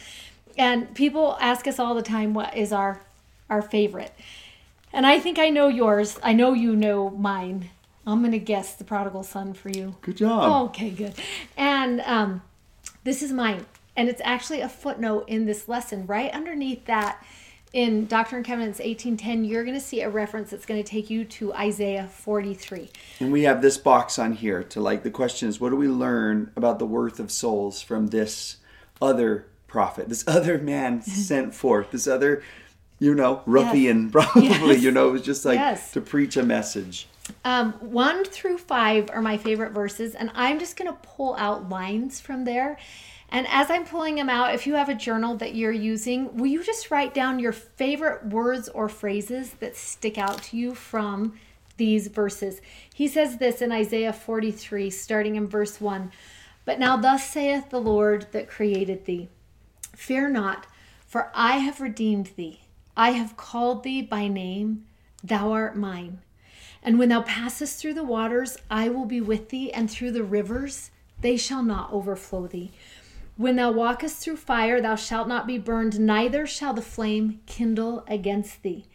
[0.57, 3.01] And people ask us all the time what is our
[3.49, 4.12] our favorite?
[4.92, 6.18] And i think i know yours.
[6.21, 7.71] I know you know mine
[8.09, 10.68] i'm gonna guess the prodigal son for you Good job.
[10.71, 11.14] okay good
[11.57, 12.42] and um
[13.05, 13.66] this is mine
[13.97, 17.25] and it's actually a footnote in this lesson right underneath that
[17.75, 21.11] in Doctrine and Covenants 1810, you're going to see a reference that's going to take
[21.11, 22.88] you to Isaiah 43.
[23.21, 25.87] And we have this box on here to like the question is what do we
[25.87, 28.57] learn about the worth of souls from this
[29.03, 32.42] other prophet, this other man sent forth, this other,
[33.01, 34.83] you know, ruffian probably, Yes.
[34.83, 35.92] you know, it was just like Yes.
[35.92, 37.07] to preach a message.
[37.45, 41.69] Um, 1 through 5 are my favorite verses, and I'm just going to pull out
[41.69, 42.79] lines from there.
[43.31, 46.47] And as I'm pulling them out, if you have a journal that you're using, will
[46.47, 51.38] you just write down your favorite words or phrases that stick out to you from
[51.77, 52.62] these verses?
[52.95, 56.11] He says this in Isaiah 43, starting in verse 1
[56.64, 59.29] But now, thus saith the Lord that created thee.
[59.95, 60.67] Fear not,
[61.07, 62.61] for I have redeemed thee.
[62.97, 64.87] I have called thee by name,
[65.23, 66.21] thou art mine.
[66.88, 70.22] And when thou passest through the waters, I will be with thee, and through the
[70.22, 72.70] rivers, they shall not overflow thee.
[73.37, 78.05] When thou walkest through fire, thou shalt not be burned, neither shall the flame kindle
[78.09, 78.87] against thee.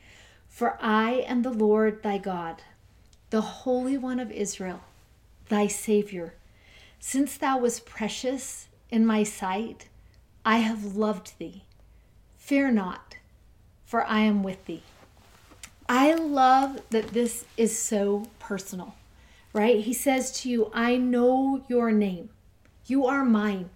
[0.47, 2.63] For I am the Lord thy God,
[3.29, 4.81] the Holy One of Israel,
[5.49, 6.33] thy Savior.
[6.99, 9.87] Since thou wast precious in my sight,
[10.43, 11.65] I have loved thee.
[12.37, 13.17] Fear not,
[13.85, 14.81] for I am with thee.
[15.87, 18.95] I love that this is so personal,
[19.51, 19.81] right?
[19.81, 22.29] He says to you, I know your name.
[22.85, 23.69] You are mine.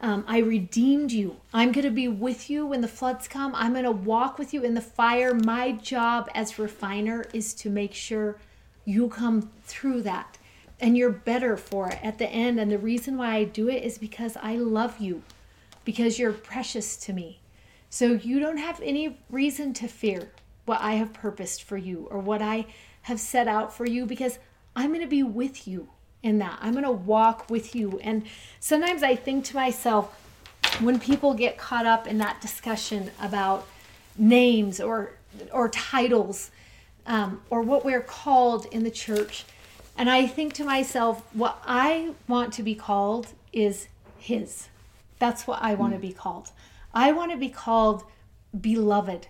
[0.00, 1.36] Um, I redeemed you.
[1.52, 3.54] I'm going to be with you when the floods come.
[3.54, 5.34] I'm going to walk with you in the fire.
[5.34, 8.36] My job as refiner is to make sure
[8.84, 10.38] you come through that
[10.80, 12.58] and you're better for it at the end.
[12.58, 15.22] And the reason why I do it is because I love you,
[15.84, 17.40] because you're precious to me.
[17.88, 20.30] So you don't have any reason to fear
[20.64, 22.66] what I have purposed for you or what I
[23.02, 24.38] have set out for you because
[24.76, 25.88] I'm going to be with you
[26.22, 26.58] in that.
[26.60, 27.98] I'm going to walk with you.
[28.02, 28.24] And
[28.60, 30.18] sometimes I think to myself,
[30.80, 33.66] when people get caught up in that discussion about
[34.16, 35.12] names or
[35.50, 36.50] or titles
[37.06, 39.44] um, or what we're called in the church,
[39.96, 44.68] and I think to myself, what I want to be called is His.
[45.18, 46.50] That's what I want to be called.
[46.94, 48.04] I want to be called
[48.58, 49.26] beloved.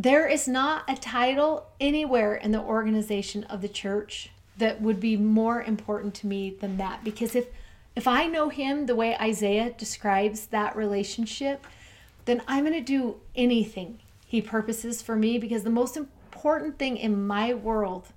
[0.00, 5.16] There is not a title anywhere in the organization of the church that would be
[5.16, 7.48] more important to me than that because if
[7.96, 11.66] if I know him the way Isaiah describes that relationship,
[12.26, 16.96] then I'm going to do anything he purposes for me because the most important thing
[16.96, 18.12] in my world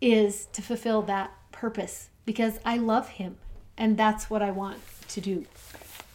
[0.00, 3.38] is to fulfill that purpose because I love him
[3.76, 5.44] and that's what I want to do.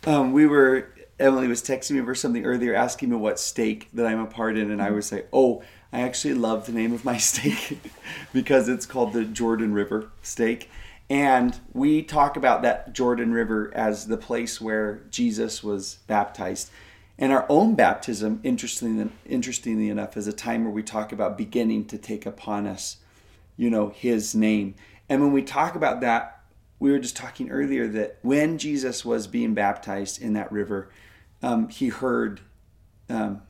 [0.07, 0.87] Um, we were
[1.19, 4.57] Emily was texting me for something earlier, asking me what stake that I'm a part
[4.57, 4.95] in, and I mm-hmm.
[4.95, 7.79] was like, "Oh, I actually love the name of my stake
[8.33, 10.69] because it's called the Jordan River Stake."
[11.09, 16.71] And we talk about that Jordan River as the place where Jesus was baptized.
[17.17, 21.85] And our own baptism, interestingly, interestingly enough, is a time where we talk about beginning
[21.85, 22.97] to take upon us,
[23.55, 24.75] you know, His name.
[25.07, 26.41] And when we talk about that,
[26.79, 30.89] we were just talking earlier that when Jesus was being baptized in that river,
[31.41, 32.41] um, he heard
[33.09, 33.41] um,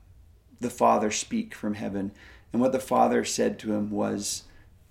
[0.59, 2.11] the Father speak from heaven.
[2.51, 4.43] And what the Father said to him was,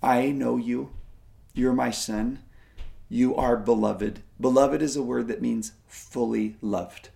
[0.03, 0.91] I know you.
[1.55, 2.41] You're my son.
[3.09, 4.23] You are beloved.
[4.41, 7.11] Beloved is a word that means fully loved.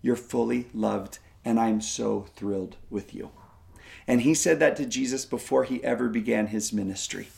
[0.00, 3.30] You're fully loved, and I'm so thrilled with you.
[4.06, 7.28] And he said that to Jesus before he ever began his ministry.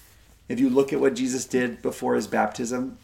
[0.49, 2.99] If you look at what Jesus did before his baptism,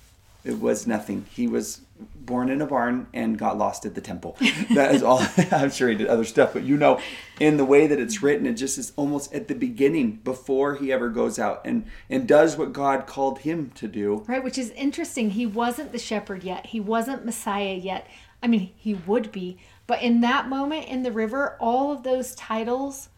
[0.44, 1.26] it was nothing.
[1.30, 1.82] He was
[2.14, 4.36] born in a barn and got lost at the temple.
[4.74, 5.20] That is all.
[5.52, 6.98] I'm sure he did other stuff, but you know,
[7.40, 10.92] in the way that it's written, it just is almost at the beginning before he
[10.92, 14.24] ever goes out and and does what God called him to do.
[14.26, 15.30] Right, which is interesting.
[15.30, 16.66] He wasn't the shepherd yet.
[16.66, 18.06] He wasn't Messiah yet.
[18.42, 22.34] I mean, he would be, but in that moment in the river, all of those
[22.34, 23.10] titles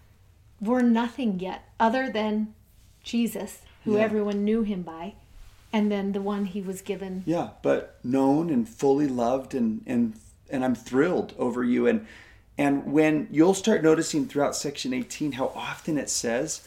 [0.61, 2.55] were nothing yet other than
[3.05, 4.03] Jesus, who Yeah.
[4.03, 5.15] everyone knew him by,
[5.73, 7.23] and then the one he was given.
[7.27, 10.15] Yeah, but known and fully loved and and
[10.51, 12.07] and I'm thrilled over you and
[12.59, 16.67] and when you'll start noticing throughout section 18 how often it says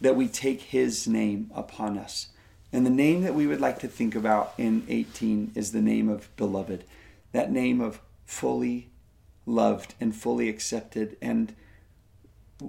[0.00, 2.28] that we take his name upon us.
[2.72, 6.08] And the name that we would like to think about in 18 is the name
[6.08, 6.84] of beloved.
[7.32, 8.90] That name of fully
[9.46, 11.54] loved and fully accepted and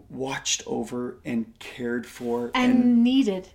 [0.09, 3.49] watched over and cared for and, needed.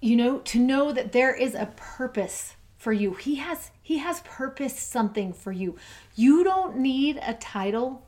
[0.00, 3.14] You know, to know that there is a purpose for you.
[3.14, 5.76] He has he has purpose something for you.
[6.14, 8.02] You don't need a title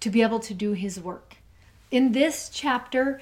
[0.00, 1.36] to be able to do his work.
[1.90, 3.20] In this chapter,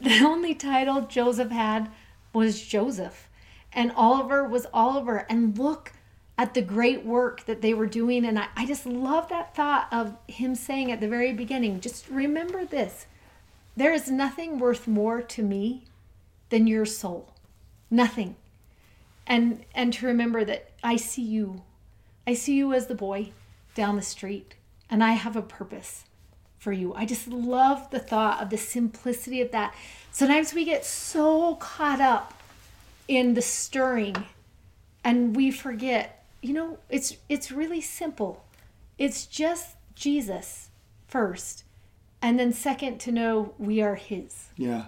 [0.00, 1.90] the only title Joseph had
[2.32, 3.28] was Joseph,
[3.72, 5.26] and Oliver was Oliver.
[5.28, 5.92] And look
[6.38, 8.24] at the great work that they were doing.
[8.24, 12.08] And I, I just love that thought of him saying at the very beginning just
[12.08, 13.06] remember this
[13.76, 15.84] there is nothing worth more to me
[16.48, 17.34] than your soul.
[17.90, 18.36] Nothing.
[19.26, 21.62] And and to remember that I see you.
[22.26, 23.32] I see you as the boy
[23.74, 24.54] down the street
[24.88, 26.04] and I have a purpose
[26.58, 26.94] for you.
[26.94, 29.74] I just love the thought of the simplicity of that.
[30.10, 32.32] Sometimes we get so caught up
[33.06, 34.16] in the stirring
[35.04, 38.44] and we forget, you know, it's it's really simple.
[38.98, 40.70] It's just Jesus
[41.06, 41.64] first.
[42.22, 44.48] And then second to know we are his.
[44.56, 44.86] Yeah.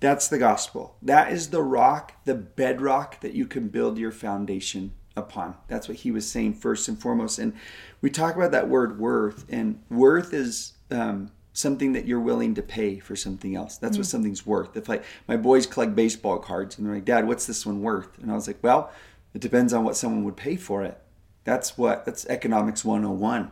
[0.00, 0.96] That's the gospel.
[1.02, 5.56] That is the rock, the bedrock that you can build your foundation upon.
[5.68, 7.38] That's what he was saying first and foremost.
[7.38, 7.52] And
[8.00, 12.62] we talk about that word worth, and worth is um, something that you're willing to
[12.62, 13.76] pay for something else.
[13.76, 14.76] That's mm what something's worth.
[14.76, 18.18] If like my boys collect baseball cards and they're like, Dad, what's this one worth?
[18.18, 18.90] And I was like, Well,
[19.34, 20.98] it depends on what someone would pay for it.
[21.44, 23.50] That's what that's economics 101.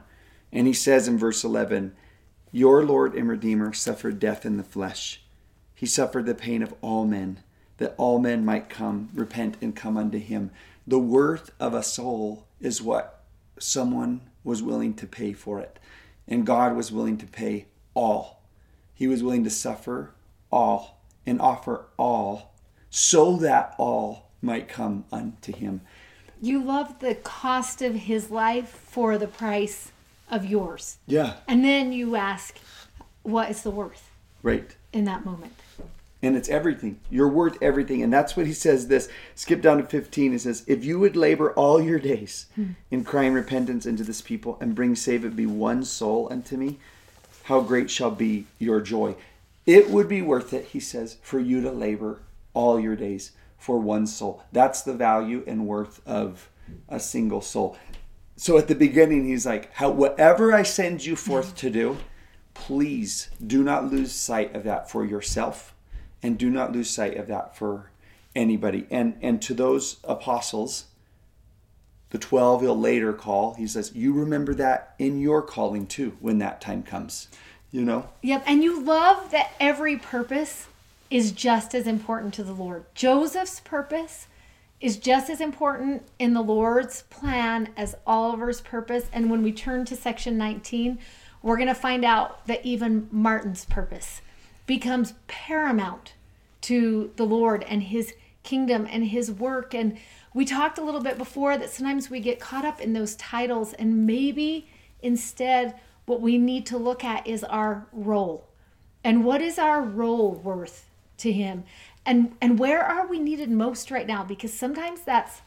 [0.52, 1.94] And he says in verse 11,
[2.52, 5.22] Your Lord and Redeemer suffered death in the flesh.
[5.78, 7.38] He suffered the pain of all men,
[7.76, 10.50] that all men might come, repent, and come unto him.
[10.88, 13.22] The worth of a soul is what
[13.60, 15.78] someone was willing to pay for it.
[16.26, 18.42] And God was willing to pay all.
[18.92, 20.10] He was willing to suffer
[20.50, 22.54] all and offer all
[22.90, 25.82] so that all might come unto him.
[26.42, 29.92] You love the cost of his life for the price
[30.28, 30.98] of yours.
[31.06, 31.34] Yeah.
[31.46, 32.58] And then you ask,
[33.22, 34.10] what is the worth?
[34.42, 34.74] Right.
[34.92, 35.52] In that moment.
[36.20, 36.98] And it's everything.
[37.10, 38.02] You're worth everything.
[38.02, 39.08] And that's what he says this.
[39.36, 40.32] Skip down to 15.
[40.32, 42.70] He says, If you would labor all your days hmm.
[42.90, 46.78] in crying repentance unto this people and bring save it be one soul unto me,
[47.44, 49.14] how great shall be your joy.
[49.64, 52.20] It would be worth it, he says, for you to labor
[52.52, 54.42] all your days for one soul.
[54.50, 56.48] That's the value and worth of
[56.88, 57.76] a single soul.
[58.36, 61.98] So at the beginning, he's like, How, whatever I send you forth to do,
[62.54, 65.74] please do not lose sight of that for yourself
[66.22, 67.90] and do not lose sight of that for
[68.34, 68.86] anybody.
[68.90, 70.84] And, and to those apostles,
[72.10, 76.38] the 12 he'll later call he says you remember that in your calling too when
[76.38, 77.28] that time comes
[77.70, 78.08] you know?
[78.22, 80.66] Yep and you love that every purpose
[81.10, 82.84] is just as important to the lord.
[82.94, 84.26] Joseph's purpose
[84.80, 89.06] is just as important in the lord's plan as oliver's purpose.
[89.12, 90.98] And when we turn to section 19
[91.42, 94.22] we're going to find out that even martin's purpose
[94.68, 96.14] becomes paramount
[96.60, 99.98] to the lord and his kingdom and his work and
[100.34, 103.72] we talked a little bit before that sometimes we get caught up in those titles,
[103.72, 104.68] and maybe
[105.02, 105.74] instead,
[106.06, 108.48] what we need to look at is our role.
[109.02, 111.64] And what is our role worth to Him?
[112.06, 114.22] And, and where are we needed most right now?
[114.22, 115.42] Because sometimes that's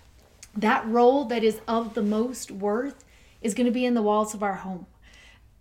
[0.55, 3.05] that role that is of the most worth
[3.41, 4.87] is going to be in the walls of our home.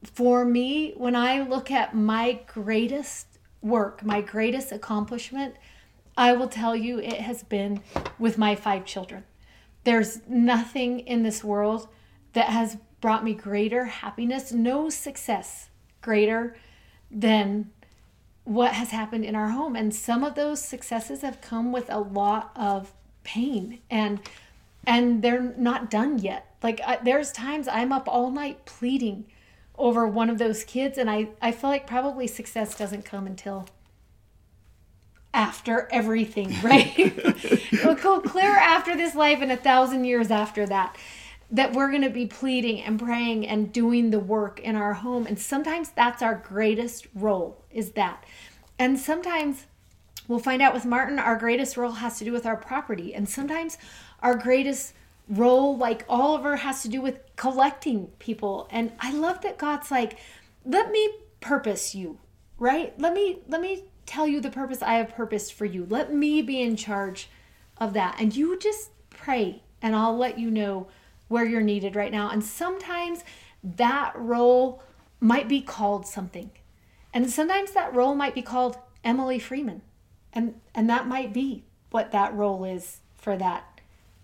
[0.03, 3.30] For me, when I look at my greatest
[3.63, 5.55] work, my greatest accomplishment,
[6.17, 7.83] I will tell you it has been
[8.19, 9.25] with my five children.
[9.85, 11.89] There's nothing in this world
[12.33, 15.71] that has brought me greater happiness, no success
[16.01, 16.57] greater
[17.11, 17.71] than
[18.45, 19.77] what has happened in our home.
[19.77, 22.93] And some of those successes have come with a lot of
[23.23, 24.21] pain and
[24.87, 26.55] and they're not done yet.
[26.63, 29.27] Like I, there's times I'm up all night pleading
[29.81, 33.67] over one of those kids and I I feel like probably success doesn't come until
[35.33, 36.97] after everything, right?
[37.85, 40.97] we'll go clear after this life and a thousand years after that.
[41.53, 45.27] That we're going to be pleading and praying and doing the work in our home.
[45.27, 48.25] And sometimes that's our greatest role, is that.
[48.79, 49.67] And sometimes
[50.29, 53.15] we'll find out with Martin, our greatest role has to do with our property.
[53.15, 53.79] And sometimes
[54.21, 54.93] our greatest
[55.31, 58.69] role, like Oliver, has to do with collecting people.
[58.71, 60.19] And I love that God's like,
[60.65, 61.11] let me
[61.41, 62.19] purpose you,
[62.59, 62.93] right?
[62.99, 65.87] Let me, let me tell you the purpose I have purposed for you.
[65.89, 67.29] Let me be in charge
[67.79, 68.17] of that.
[68.21, 70.89] And you just pray, and I'll let you know
[71.29, 72.29] where you're needed right now.
[72.29, 73.25] And sometimes
[73.63, 74.83] that role
[75.21, 76.51] might be called something.
[77.15, 79.83] And sometimes that role might be called Emily Freeman.
[80.33, 83.65] And and that might be what that role is for that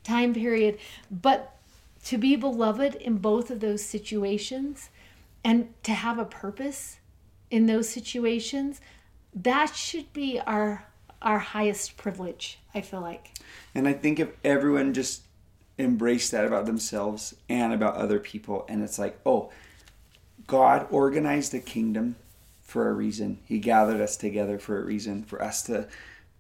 [0.06, 0.78] time period.
[1.10, 1.56] But
[2.04, 4.90] to be beloved in both of those situations
[5.44, 6.98] and to have a purpose
[7.50, 8.80] in those situations,
[9.34, 10.86] that should be our
[11.22, 13.30] our highest privilege, I feel like.
[13.74, 15.22] And I think if everyone just
[15.78, 19.50] embraced that about themselves and about other people, and it's like, oh,
[20.46, 22.16] God organized the kingdom
[22.62, 23.38] for a reason.
[23.46, 25.88] He gathered us together for a reason, for us to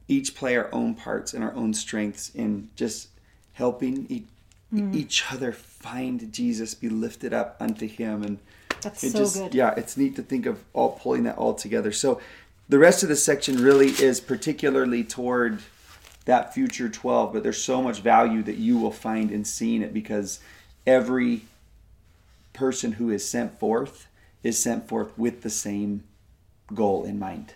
[0.08, 3.08] each play our own parts and our own strengths in just
[3.56, 4.24] helping e-
[4.72, 4.94] mm.
[4.94, 8.38] each other find Jesus, be lifted up unto Him, and
[8.82, 9.54] that's so just, good.
[9.54, 11.90] Yeah, it's neat to think of all pulling that all together.
[11.90, 12.20] So
[12.68, 15.60] the rest of the section really is particularly toward
[16.26, 19.94] that future 12, but there's so much value that you will find in seeing it
[19.94, 20.40] because
[20.86, 21.42] every
[22.52, 24.08] person who is sent forth
[24.42, 26.04] is sent forth with the same
[26.74, 27.54] goal in mind.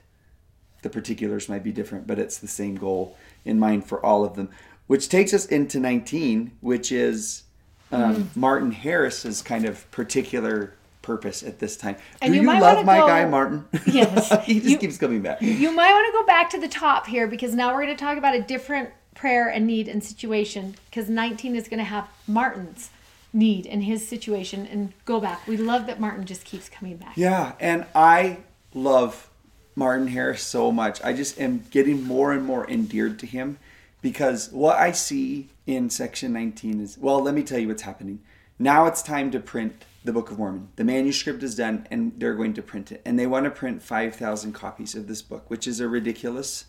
[0.82, 4.34] The particulars might be different, but it's the same goal in mind for all of
[4.34, 4.48] them.
[4.90, 7.44] Which takes us into 19, which is
[7.92, 8.36] um, mm.
[8.36, 11.94] Martin Harris's kind of particular purpose at this time.
[12.20, 13.68] And Do you, you love my go, guy Martin?
[13.86, 14.32] Yes.
[14.44, 15.40] he just you, keeps coming back.
[15.42, 18.04] You might want to go back to the top here because now we're going to
[18.04, 22.08] talk about a different prayer and need and situation because 19 is going to have
[22.26, 22.90] Martin's
[23.32, 25.46] need and his situation and go back.
[25.46, 27.16] We love that Martin just keeps coming back.
[27.16, 28.38] Yeah, and I
[28.74, 29.30] love
[29.76, 31.00] Martin Harris so much.
[31.04, 33.58] I just am getting more and more endeared to him
[34.02, 38.20] because what I see in section 19 is well, let me tell you what's happening.
[38.58, 40.68] Now it's time to print the Book of Mormon.
[40.76, 43.02] The manuscript is done and they're going to print it.
[43.04, 46.64] And they want to print 5,000 copies of this book, which is a ridiculous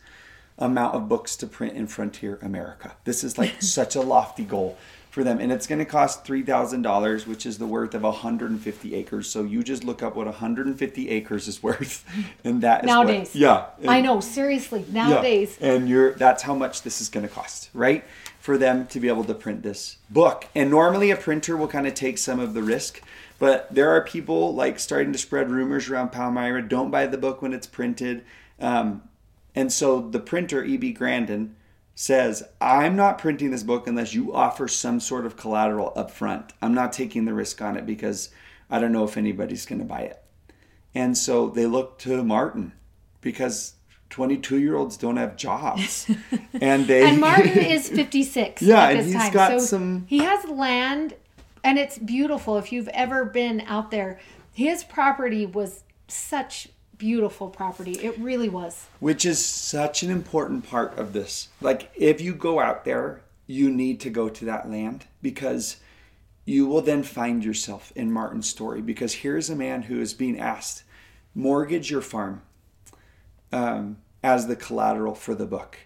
[0.58, 2.96] amount of books to print in frontier America.
[3.04, 4.78] This is like such a lofty goal
[5.12, 5.40] for them.
[5.40, 9.30] And it's going to cost $3,000, which is the worth of 150 acres.
[9.30, 12.06] So you just look up what 150 acres is worth.
[12.44, 13.28] And that is nowadays.
[13.28, 13.66] What, yeah.
[13.80, 15.58] And, I know, seriously, nowadays.
[15.60, 18.04] Yeah, and you're that's how much this is going to cost, right?
[18.40, 20.48] For them to be able to print this book.
[20.56, 23.02] And normally a printer will kind of take some of the risk.
[23.38, 26.68] But there are people like starting to spread rumors around Palmyra.
[26.68, 28.24] Don't buy the book when it's printed.
[28.60, 29.04] Um,
[29.54, 30.94] and so the printer, E.B.
[30.94, 31.56] Grandin,
[32.02, 36.52] says, I'm not printing this book unless you offer some sort of collateral up front.
[36.60, 38.32] I'm not taking the risk on it because
[38.72, 40.24] I don't know if anybody's going to buy it.
[40.96, 42.74] And so they look to Martin
[43.22, 43.76] because
[44.10, 46.10] 22 year olds don't have jobs.
[46.60, 49.34] and they And Martin is 56 yeah, at this and he's time.
[49.34, 51.14] got so some He has land
[51.64, 54.20] and it's beautiful if you've ever been out there.
[54.52, 56.70] His property was such
[57.02, 57.94] beautiful property.
[57.94, 58.86] It really was.
[59.00, 61.50] Which is such an important part of this.
[61.60, 65.78] Like, if you go out there, you need to go to that land because
[66.46, 68.84] you will then find yourself in Martin's story.
[68.84, 70.84] Because here's a man who is being asked,
[71.34, 72.44] mortgage your farm
[73.52, 75.80] um, as the collateral for the book.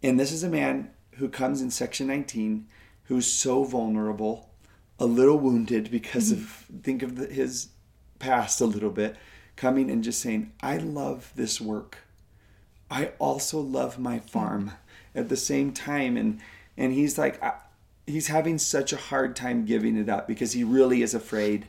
[0.00, 2.68] And this is a man who comes in section 19
[3.06, 4.48] who's so vulnerable,
[5.00, 7.70] a little wounded because of, think of the, his
[8.20, 9.16] past a little bit
[9.56, 11.98] coming and just saying, I love this work.
[12.90, 14.72] I also love my farm
[15.14, 16.16] at the same time.
[16.16, 16.40] And,
[16.76, 17.42] and he's like,
[18.06, 21.66] he's having such a hard time giving it up because he really is afraid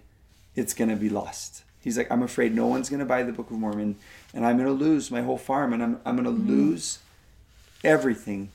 [0.55, 1.63] it's going to be lost.
[1.81, 3.97] He's like, I'm afraid no one's going to buy the Book of Mormon
[4.33, 6.49] and I'm going to lose my whole farm and I'm, I'm going to mm-hmm.
[6.49, 6.99] lose
[7.83, 8.49] everything,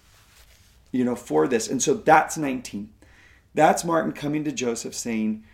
[0.93, 1.69] you know, for this.
[1.69, 2.91] And so that's 19.
[3.55, 5.45] That's Martin coming to Joseph saying,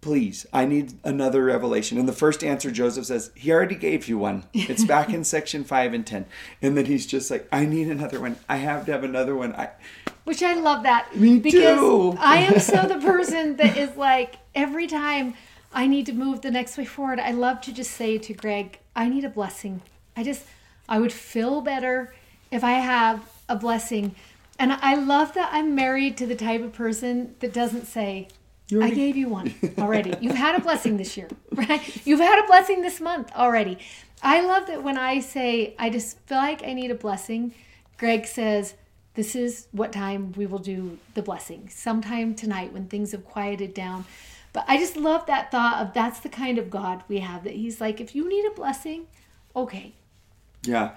[0.00, 1.98] please, I need another revelation.
[1.98, 4.44] And the first answer Joseph says, he already gave you one.
[4.52, 6.26] It's back in section 5 and 10.
[6.62, 8.36] And then he's just like, I need another one.
[8.48, 9.54] I have to have another one.
[9.54, 9.70] I
[10.24, 11.16] Which I love that.
[11.16, 12.16] Me because too.
[12.18, 15.34] I am so the person that is like every time
[15.72, 18.78] I need to move the next way forward, I love to just say to Greg,
[18.94, 19.82] I need a blessing.
[20.16, 20.44] I just
[20.88, 22.14] I would feel better
[22.50, 24.14] if I have a blessing.
[24.58, 28.28] And I love that I'm married to the type of person that doesn't say,
[28.72, 30.14] I gave you one already.
[30.20, 32.06] You've had a blessing this year, right?
[32.06, 33.78] You've had a blessing this month already.
[34.22, 37.54] I love that when I say, I just feel like I need a blessing,
[37.96, 38.74] Greg says,
[39.14, 41.68] This is what time we will do the blessing.
[41.72, 44.04] Sometime tonight when things have quieted down.
[44.52, 47.54] But I just love that thought of that's the kind of God we have that
[47.54, 49.06] He's like, if you need a blessing,
[49.54, 49.92] okay.
[50.62, 50.92] Yeah.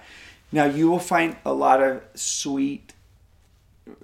[0.50, 2.91] Now you will find a lot of sweet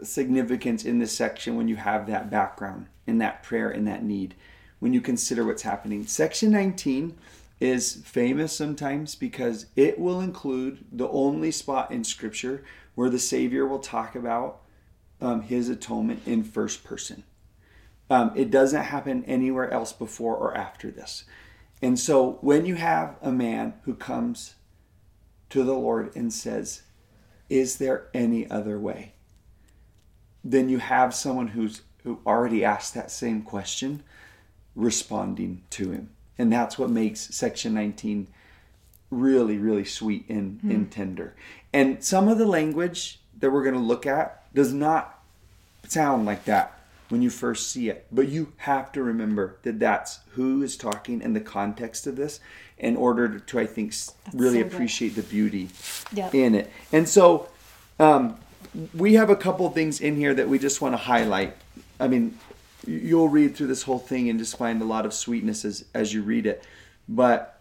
[0.03, 4.35] significance in this section when you have that background in that prayer in that need
[4.79, 6.07] when you consider what's happening.
[6.07, 7.16] Section 19
[7.61, 12.64] is famous sometimes because it will include the only spot in Scripture
[12.95, 14.61] where the Savior will talk about
[15.20, 17.24] um, his atonement in first person.
[18.11, 21.24] Um, it doesn't happen anywhere else before or after this.
[21.83, 24.55] And so when you have a man who comes
[25.51, 26.83] to the Lord and says,
[27.49, 29.14] Is there any other way?
[30.51, 34.03] Then you have someone who's who already asked that same question
[34.74, 36.11] responding to him.
[36.38, 38.28] And that's what makes section 19
[39.11, 41.34] really, really sweet and, and tender.
[41.72, 45.22] And some of the language that we're going to look at does not
[45.86, 46.78] sound like that
[47.09, 48.07] when you first see it.
[48.12, 52.40] But you have to remember that that's who is talking and the context of this
[52.78, 55.70] in order to, I think, s really so appreciate the beauty
[56.12, 56.34] Yep.
[56.34, 56.70] in it.
[56.92, 57.49] And so
[57.99, 58.36] um,
[58.94, 61.56] we have a couple things in here that we just want to highlight.
[62.00, 62.38] I mean,
[62.86, 66.12] you'll read through this whole thing and just find a lot of sweetness as, as
[66.14, 66.64] you read it.
[67.08, 67.60] But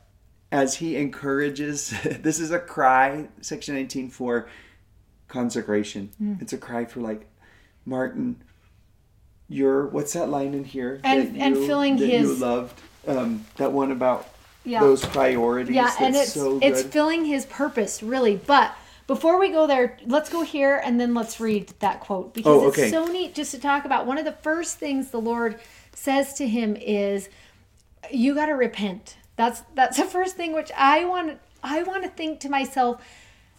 [0.51, 1.89] as he encourages,
[2.21, 4.47] this is a cry, section 19 for
[5.27, 6.09] consecration.
[6.21, 6.41] Mm.
[6.41, 7.27] It's a cry for like,
[7.85, 8.41] Martin,
[9.49, 10.99] you're, what's that line in here?
[11.03, 12.81] And- that and filling that you his- loved?
[13.07, 14.27] Um, that one about
[14.65, 14.81] Yeah.
[14.81, 15.73] those priorities.
[15.73, 18.35] Yeah, and it's so it's filling his purpose really.
[18.35, 18.75] But
[19.07, 22.67] before we go there, let's go here and then let's read that quote because Oh,
[22.67, 22.83] okay.
[22.83, 24.05] it's so neat just to talk about.
[24.05, 25.59] One of the first things the Lord
[25.93, 27.29] says to him is,
[28.11, 31.39] "You got to repent." That's that's the first thing which I want.
[31.63, 33.01] I want to think to myself.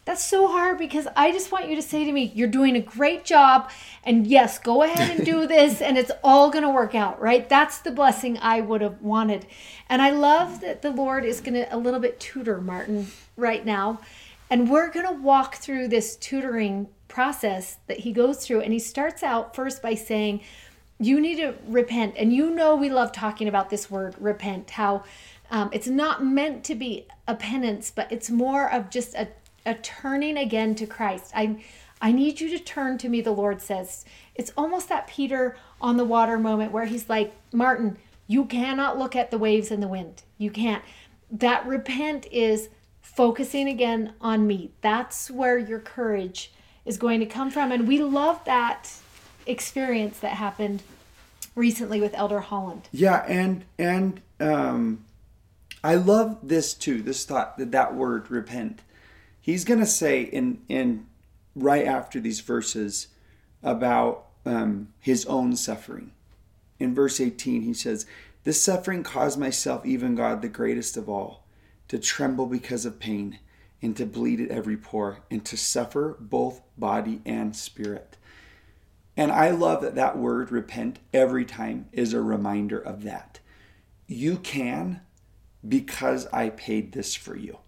[0.05, 2.80] That's so hard because I just want you to say to me, You're doing a
[2.80, 3.68] great job.
[4.05, 7.46] And yes, go ahead and do this, and it's all going to work out, right?
[7.46, 9.44] That's the blessing I would have wanted.
[9.86, 13.62] And I love that the Lord is going to a little bit tutor Martin right
[13.66, 14.01] now.
[14.51, 18.61] And we're going to walk through this tutoring process that he goes through.
[18.61, 20.40] And he starts out first by saying,
[20.99, 22.14] you need to repent.
[22.16, 25.05] And you know, we love talking about this word repent, how
[25.51, 29.28] um, it's not meant to be a penance, but it's more of just a,
[29.64, 31.32] a turning again to Christ.
[31.34, 31.62] I,
[32.03, 34.05] I need you to turn to me, the Lord says.
[34.34, 37.96] It's almost that Peter on the water moment where he's like, Martin,
[38.26, 40.22] you cannot look at the waves and the wind.
[40.36, 40.84] You can't.
[41.30, 42.68] That repent is
[43.19, 44.71] focusing again on me.
[44.81, 46.53] That's where your courage
[46.87, 47.73] is going to come from.
[47.73, 48.93] And we love that
[49.45, 50.85] experience that happened
[51.57, 52.83] recently with Elder Holland.
[52.93, 55.05] Yeah, and and um,
[55.83, 57.03] I love this too.
[57.03, 58.83] This thought that that word repent.
[59.41, 61.07] He's gonna say in in
[61.57, 63.09] right after these verses
[63.64, 66.12] about um, his own suffering.
[66.79, 68.07] In verse eighteen, he says,
[68.45, 71.43] "This suffering caused myself, even God, the greatest of all,
[71.89, 73.39] to tremble because of pain,
[73.80, 78.16] and to bleed at every pore, and to suffer both body and spirit."
[79.16, 83.41] And I love that that word repent every time is a reminder of that.
[84.07, 85.01] You can
[85.68, 87.59] because I paid this for you.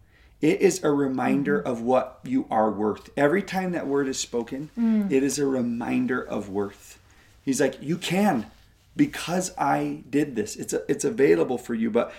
[0.40, 1.68] It is a reminder mm-hmm.
[1.68, 3.10] of what you are worth.
[3.16, 5.10] Every time that word is spoken, mm.
[5.10, 6.98] it is a reminder of worth.
[7.44, 8.46] He's like, you can
[8.96, 10.56] because I did this.
[10.56, 12.12] It's a, it's available for you, but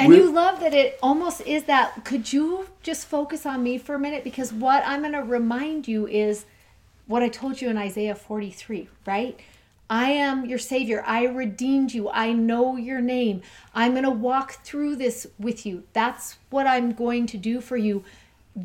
[0.00, 2.04] And we're- you love that it almost is that.
[2.04, 4.24] Could you just focus on me for a minute?
[4.24, 6.44] Because what I'm going to remind you is
[7.06, 9.38] what I told you in Isaiah 43, right?
[9.90, 11.02] I am your Savior.
[11.04, 12.08] I redeemed you.
[12.10, 13.42] I know your name.
[13.74, 15.82] I'm going to walk through this with you.
[15.92, 18.04] That's what I'm going to do for you.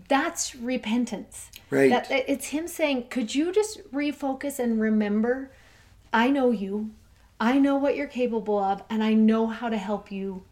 [0.07, 1.49] That's repentance.
[1.71, 1.89] Right.
[1.89, 5.51] That, it's Him saying, Could you just refocus and remember?
[6.13, 6.91] I know you.
[7.39, 10.43] I know what you're capable of, and I know how to help you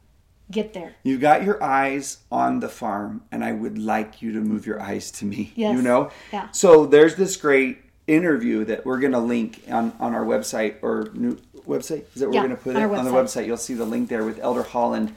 [0.54, 0.96] get there.
[1.04, 4.82] You've got your eyes on the farm, and I would like you to move your
[4.82, 5.52] eyes to me.
[5.56, 5.76] Yes.
[5.76, 6.12] You know?
[6.32, 6.50] Yeah.
[6.52, 11.10] So there's this great interview that we're going to link on, on our website or
[11.14, 11.38] new
[11.68, 12.06] website.
[12.14, 12.98] Is that where Yeah, we're going to put on it?
[12.98, 13.46] On the website.
[13.46, 15.16] you'll see the link there with Elder Holland.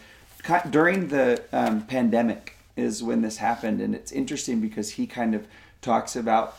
[0.71, 5.47] During the um, pandemic is when this happened, and it's interesting because he kind of
[5.81, 6.57] talks about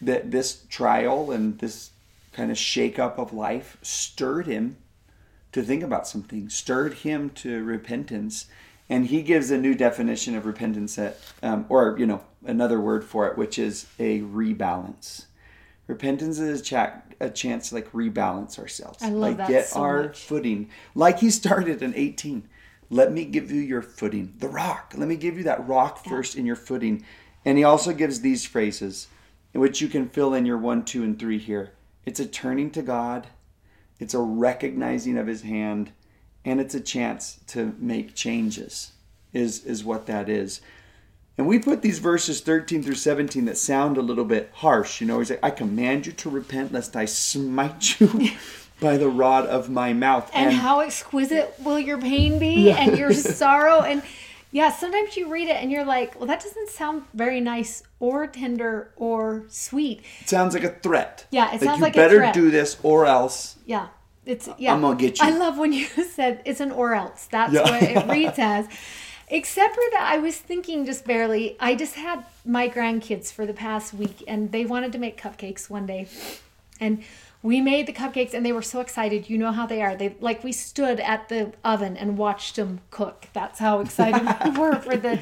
[0.00, 1.90] that this trial and this
[2.32, 4.76] kind of shakeup of life stirred him
[5.56, 8.46] to think about something, stirred him to repentance.
[8.90, 13.04] And he gives a new definition of repentance that, um, or, you know, another word
[13.04, 15.24] for it, which is a rebalance.
[15.86, 19.02] Repentance is a, cha- a chance to like rebalance ourselves.
[19.02, 20.24] I love like that get so our much.
[20.24, 20.68] footing.
[20.94, 22.46] Like he started in 18.
[22.90, 24.34] Let me give you your footing.
[24.38, 24.92] The rock.
[24.94, 27.02] Let me give you that rock first in your footing.
[27.46, 29.08] And he also gives these phrases,
[29.54, 31.72] which you can fill in your one, two, and three here.
[32.04, 33.28] It's a turning to God,
[33.98, 35.92] it's a recognizing of his hand,
[36.44, 38.92] and it's a chance to make changes,
[39.32, 40.60] is, is what that is.
[41.38, 45.00] And we put these verses 13 through 17 that sound a little bit harsh.
[45.00, 48.30] You know, he's like, I command you to repent lest I smite you
[48.80, 50.30] by the rod of my mouth.
[50.34, 54.02] and, how exquisite will your pain be and your sorrow and
[54.52, 58.26] yeah sometimes you read it and you're like well that doesn't sound very nice or
[58.26, 61.26] tender or sweet it sounds like a threat.
[61.30, 61.94] Yeah, it sounds you like.
[61.94, 63.55] You better do this or else.
[63.66, 63.88] Yeah
[64.24, 65.26] it's yeah I'm gonna get you.
[65.26, 67.62] i love when you said it's an or else that's Yeah.
[67.62, 68.66] what it reads as
[69.28, 73.52] except for that i was thinking just barely i just had my grandkids for the
[73.52, 76.06] past week and they wanted to make cupcakes one day
[76.80, 77.02] And
[77.42, 79.30] we made the cupcakes and they were so excited.
[79.30, 79.94] You know how they are.
[79.96, 83.28] They like we stood at the oven and watched them cook.
[83.32, 85.16] That's how excited we were for the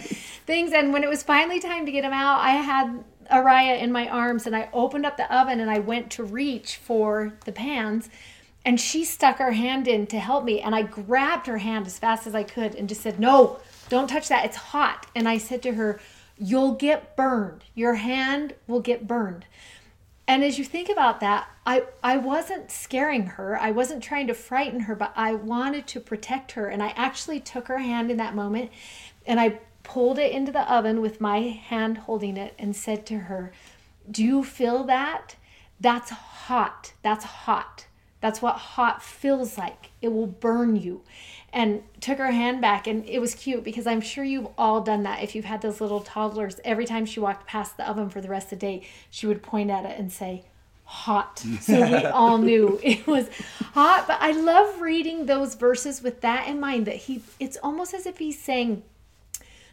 [0.50, 0.72] things.
[0.72, 4.08] And when it was finally time to get them out, I had Araya in my
[4.08, 8.08] arms and I opened up the oven and I went to reach for the pans
[8.64, 11.98] and she stuck her hand in to help me and I grabbed her hand as
[11.98, 13.58] fast as I could and just said, "No,
[13.88, 14.44] don't touch that.
[14.44, 16.00] It's hot." And I said to her,
[16.38, 17.64] "You'll get burned.
[17.74, 19.46] Your hand will get burned."
[20.26, 23.60] And as you think about that, I, I wasn't scaring her.
[23.60, 26.66] I wasn't trying to frighten her, but I wanted to protect her.
[26.66, 28.70] And I actually took her hand in that moment
[29.26, 33.18] and I pulled it into the oven with my hand holding it and said to
[33.18, 33.52] her,
[34.10, 35.36] Do you feel that?
[35.78, 36.94] That's hot.
[37.02, 37.86] That's hot.
[38.24, 39.90] That's what hot feels like.
[40.00, 41.02] It will burn you.
[41.52, 45.02] And took her hand back, and it was cute because I'm sure you've all done
[45.02, 45.22] that.
[45.22, 48.30] If you've had those little toddlers, every time she walked past the oven for the
[48.30, 50.44] rest of the day, she would point at it and say,
[50.84, 51.44] hot.
[51.60, 53.28] So we all knew it was
[53.74, 54.06] hot.
[54.06, 58.06] But I love reading those verses with that in mind that he, it's almost as
[58.06, 58.84] if he's saying,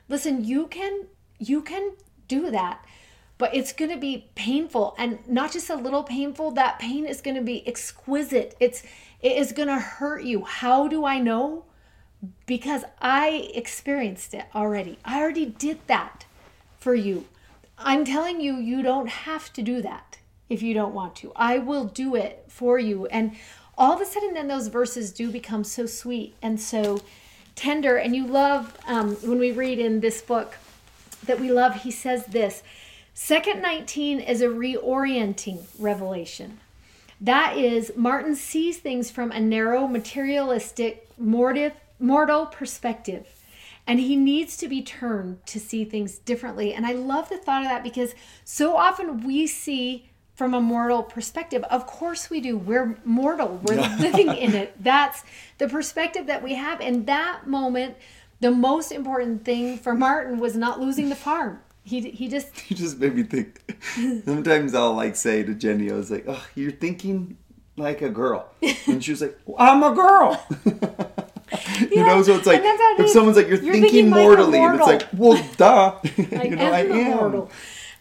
[0.09, 1.05] listen, you can,
[1.39, 1.93] you can
[2.27, 2.83] do that
[3.41, 7.21] but it's going to be painful and not just a little painful that pain is
[7.21, 8.55] going to be exquisite.
[8.59, 8.83] It's
[9.19, 10.45] it is going to hurt you.
[10.45, 11.65] How do i know?
[12.45, 14.99] Because i experienced it already.
[15.03, 16.25] I already did that
[16.79, 17.25] for you.
[17.79, 21.31] I'm telling you you don't have to do that if you don't want to.
[21.35, 23.07] I will do it for you.
[23.07, 23.35] And
[23.75, 27.01] all of a sudden then those verses do become so sweet and so
[27.55, 27.97] tender.
[27.97, 30.57] And you love um, when we read in this book
[31.25, 32.63] that we love he says this
[33.13, 36.59] Second 19 is a reorienting revelation.
[37.19, 43.27] That is, Martin sees things from a narrow, materialistic, mortal perspective.
[43.85, 46.73] And he needs to be turned to see things differently.
[46.73, 51.03] And I love the thought of that because so often we see from a mortal
[51.03, 51.63] perspective.
[51.65, 52.57] Of course we do.
[52.57, 53.59] We're mortal.
[53.63, 54.81] We're living in it.
[54.81, 55.23] That's
[55.57, 56.79] the perspective that we have.
[56.79, 57.97] In that moment,
[58.39, 61.59] the most important thing for Martin was not losing the farm.
[61.83, 63.59] He he just he just made me think.
[64.25, 67.37] Sometimes I'll like say to Jenny, I was like, "Oh, you're thinking
[67.77, 68.49] like a girl,"
[68.87, 70.45] and she was like, well, "I'm a girl."
[71.79, 74.75] you yeah, know, so it's like if someone's like, "You're, you're thinking, thinking mortally," and
[74.75, 77.47] it's like, "Well, duh," you know, I am.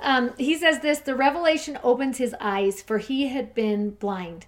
[0.03, 4.47] Um, he says this: the revelation opens his eyes, for he had been blind.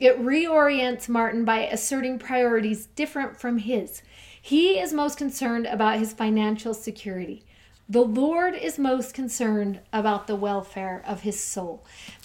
[0.00, 4.02] It reorients Martin by asserting priorities different from his.
[4.40, 7.44] He is most concerned about his financial security.
[7.88, 11.84] The Lord is most concerned about the welfare of his soul.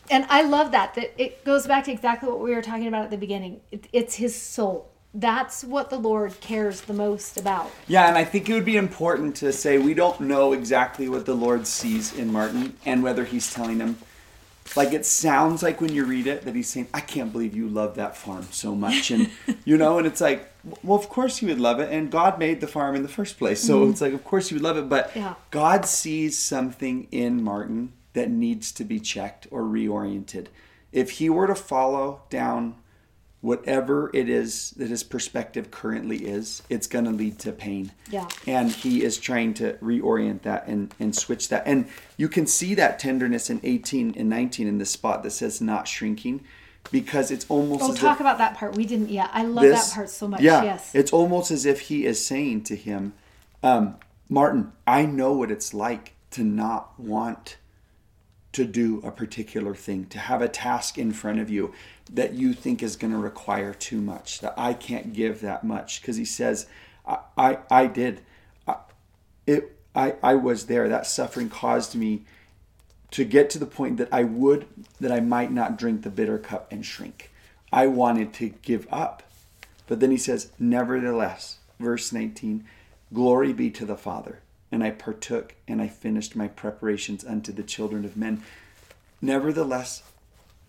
[0.10, 3.04] And I love that, that it goes back to exactly what we were talking about
[3.04, 3.60] at the beginning.
[3.70, 4.90] It, it's his soul.
[5.14, 7.72] That's what the Lord cares the most about.
[7.88, 11.26] Yeah, and I think it would be important to say we don't know exactly what
[11.26, 13.98] the Lord sees in Martin and whether he's telling him
[14.76, 17.68] like it sounds like when you read it that he's saying, "I can't believe you
[17.68, 19.30] love that farm so much," and
[19.66, 20.52] you know, and it's like,
[20.84, 23.38] well, of course you would love it, and God made the farm in the first
[23.38, 23.92] place, so mm-hmm.
[23.92, 25.36] it's like, of course you would love it, but yeah.
[25.52, 30.48] God sees something in Martin that needs to be checked or reoriented.
[30.92, 32.76] If he were to follow down
[33.42, 37.92] whatever it is that his perspective currently is, it's going to lead to pain.
[38.12, 38.28] Yeah.
[38.46, 41.64] And he is trying to reorient that and, and switch that.
[41.66, 41.88] And
[42.18, 45.88] you can see that tenderness in 18 and 19 in the spot that says not
[45.88, 46.44] shrinking
[46.92, 47.84] because it's almost.
[47.84, 48.76] Oh, talk about that part.
[48.76, 49.10] We didn't.
[49.10, 50.42] Yeah, I love this, that part so much.
[50.42, 50.94] Yeah, yes.
[50.94, 53.14] It's almost as if he is saying to him,
[53.64, 53.96] um,
[54.28, 57.58] Martin, I know what it's like to not want
[58.52, 61.74] to do a particular thing, to have a task in front of you
[62.12, 66.02] that you think is going to require too much, that I can't give that much.
[66.02, 66.68] Because he says,
[67.08, 68.22] I, I, I did.
[68.68, 68.78] I,
[69.46, 70.90] it, I, I was there.
[70.90, 72.26] That suffering caused me
[73.12, 74.66] to get to the point that I would,
[75.00, 77.32] that I might not drink the bitter cup and shrink.
[77.72, 79.24] I wanted to give up.
[79.88, 82.64] But then he says, Nevertheless, verse 19,
[83.14, 84.42] glory be to the Father
[84.72, 88.44] and I partook, and I finished my preparations unto the children of men.
[89.22, 90.04] Nevertheless,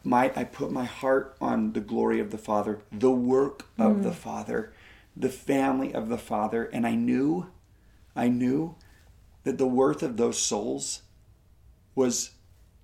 [0.03, 4.03] might I put my heart on the glory of the Father, the work of mm.
[4.03, 4.73] the Father,
[5.17, 7.49] the family of the Father, and I knew,
[8.17, 8.77] I knew
[9.45, 11.03] that the worth of those souls
[11.95, 12.31] was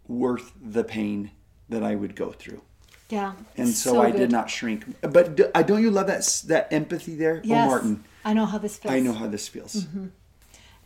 [0.06, 1.30] worth the pain
[1.68, 2.62] that I would go through.
[3.08, 3.32] Yeah.
[3.56, 4.18] And so, so I good.
[4.18, 4.84] did not shrink.
[5.00, 7.40] But don't you love that that empathy there?
[7.44, 7.66] Oh, yes.
[7.66, 8.04] Oh, Martin.
[8.24, 8.92] I know how this feels.
[8.92, 9.84] I know how this feels.
[9.84, 10.06] Mm-hmm.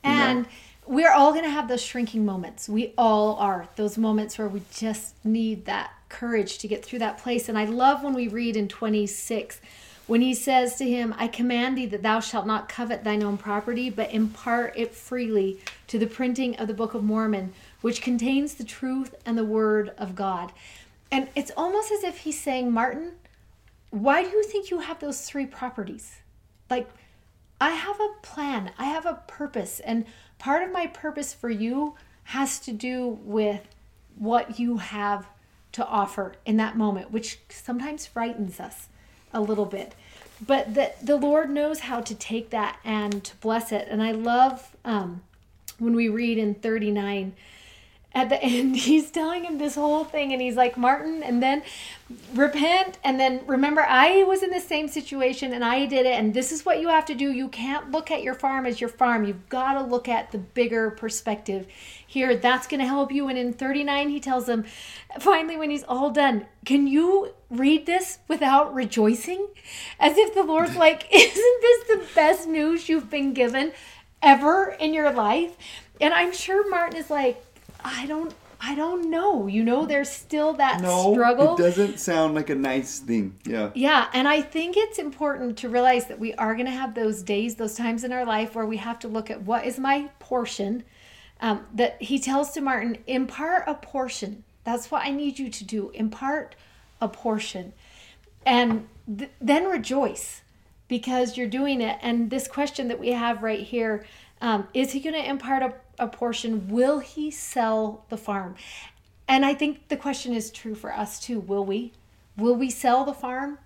[0.03, 0.47] And
[0.87, 2.69] we're all going to have those shrinking moments.
[2.69, 3.69] We all are.
[3.77, 7.49] Those moments where we just need that courage to get through that place.
[7.49, 9.61] And I love when we read in 26
[10.11, 13.39] when he says to him, I command thee that thou shalt not covet thine own
[13.39, 18.55] property, but impart it freely to the printing of the Book of Mormon, which contains
[18.55, 20.51] the truth and the word of God.
[21.13, 23.13] And it's almost as if he's saying, Martin,
[23.91, 26.17] why do you think you have those three properties?
[26.69, 26.91] Like,
[27.61, 30.07] I have a plan, I have a purpose, and
[30.39, 31.95] part of my purpose for you
[32.25, 33.63] has to do with
[34.17, 35.27] what you have
[35.73, 38.89] to offer in that moment, which sometimes frightens us
[39.33, 39.95] a little bit.
[40.45, 43.89] But the Lord knows how to take that and to bless it.
[43.91, 45.23] And I love um,
[45.79, 47.35] when we read in 39
[48.15, 51.63] at the end he's telling him this whole thing and he's like martin and then
[52.35, 56.35] repent and then remember i was in the same situation and i did it and
[56.35, 57.33] this is what you have to do.
[57.33, 59.25] You can't look at your farm as your farm.
[59.25, 61.67] You've got to look at the bigger perspective
[62.07, 62.37] here.
[62.37, 63.29] That's going to help you.
[63.29, 64.65] And in 39 he tells them
[65.19, 69.49] finally when he's all done can you read this without rejoicing?
[69.99, 73.73] As if the lord's like isn't this the best news you've been given
[74.23, 75.57] ever in your life?
[76.01, 77.45] And i'm sure martin is like
[77.85, 79.47] I don't I don't know.
[79.47, 81.55] You know, there's still that no, struggle.
[81.55, 83.35] It doesn't sound like a nice thing.
[83.47, 83.71] Yeah.
[83.75, 84.09] Yeah.
[84.13, 87.55] And I think it's important to realize that we are going to have those days,
[87.55, 90.85] those times in our life where we have to look at what is my portion.
[91.43, 94.45] Um, that he tells to Martin, impart a portion.
[94.65, 95.91] That's what I need you to do.
[95.95, 96.55] Impart
[97.01, 97.73] a portion.
[98.45, 100.43] And th- then rejoice
[100.87, 101.99] because you're doing it.
[102.03, 104.05] And this question that we have right here
[104.43, 108.57] um, is he going to impart a a portion, will he sell the farm?
[109.29, 111.39] And I think the question is true for us too.
[111.39, 111.93] Will we?
[112.37, 113.59] Will we sell the farm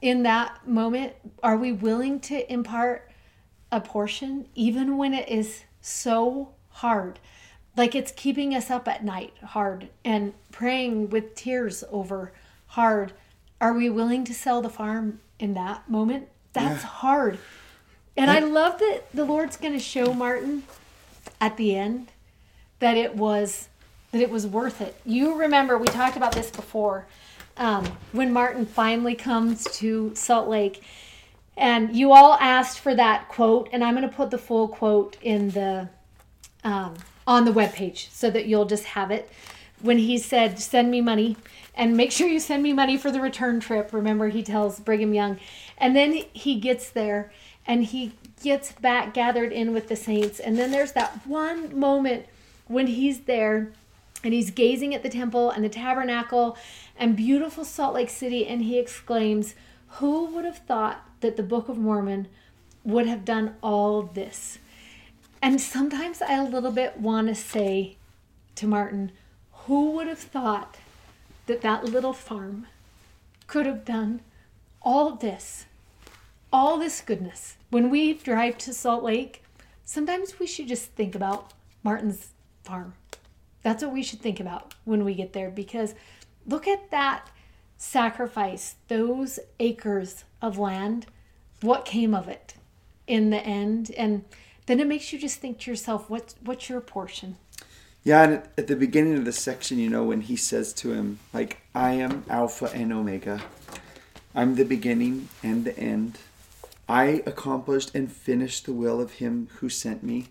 [0.00, 1.14] in that moment?
[1.42, 3.10] Are we willing to impart
[3.72, 7.18] a portion even when it is so hard?
[7.76, 12.32] Like it's keeping us up at night hard and praying with tears over
[12.68, 13.12] hard.
[13.60, 16.28] Are we willing to sell the farm in that moment?
[16.52, 16.88] That's yeah.
[16.88, 17.38] hard.
[18.16, 20.64] And I love that the Lord's going to show Martin
[21.40, 22.12] at the end
[22.78, 23.68] that it was
[24.12, 25.00] that it was worth it.
[25.04, 27.06] You remember we talked about this before
[27.56, 30.82] um, when Martin finally comes to Salt Lake,
[31.56, 35.16] and you all asked for that quote, and I'm going to put the full quote
[35.22, 35.88] in the
[36.64, 36.94] um,
[37.26, 39.30] on the webpage so that you'll just have it.
[39.80, 41.36] When he said, "Send me money."
[41.74, 43.92] And make sure you send me money for the return trip.
[43.92, 45.38] Remember, he tells Brigham Young.
[45.78, 47.32] And then he gets there
[47.66, 48.12] and he
[48.42, 50.40] gets back gathered in with the saints.
[50.40, 52.26] And then there's that one moment
[52.66, 53.72] when he's there
[54.22, 56.56] and he's gazing at the temple and the tabernacle
[56.96, 59.54] and beautiful Salt Lake City and he exclaims,
[59.98, 62.28] Who would have thought that the Book of Mormon
[62.84, 64.58] would have done all this?
[65.42, 67.96] And sometimes I a little bit want to say
[68.56, 69.12] to Martin,
[69.66, 70.76] Who would have thought
[71.46, 72.66] that that little farm
[73.46, 74.20] could have done
[74.82, 75.66] all this?
[76.52, 77.56] all this goodness.
[77.70, 79.44] When we drive to Salt Lake,
[79.84, 81.52] sometimes we should just think about
[81.84, 82.30] Martin's
[82.64, 82.94] farm.
[83.62, 85.94] That's what we should think about when we get there because
[86.46, 87.30] look at that
[87.76, 91.06] sacrifice, those acres of land,
[91.60, 92.54] what came of it
[93.06, 93.92] in the end.
[93.96, 94.24] And
[94.66, 97.36] then it makes you just think to yourself, what's, what's your portion?
[98.02, 101.20] Yeah, and at the beginning of the section, you know, when he says to him,
[101.32, 103.42] like, I am Alpha and Omega,
[104.34, 106.18] I'm the beginning and the end.
[106.90, 110.26] I accomplished and finished the will of him who sent me.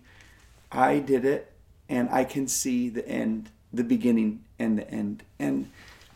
[0.70, 1.50] I did it,
[1.88, 5.22] and I can see the end, the beginning and the end.
[5.38, 5.70] And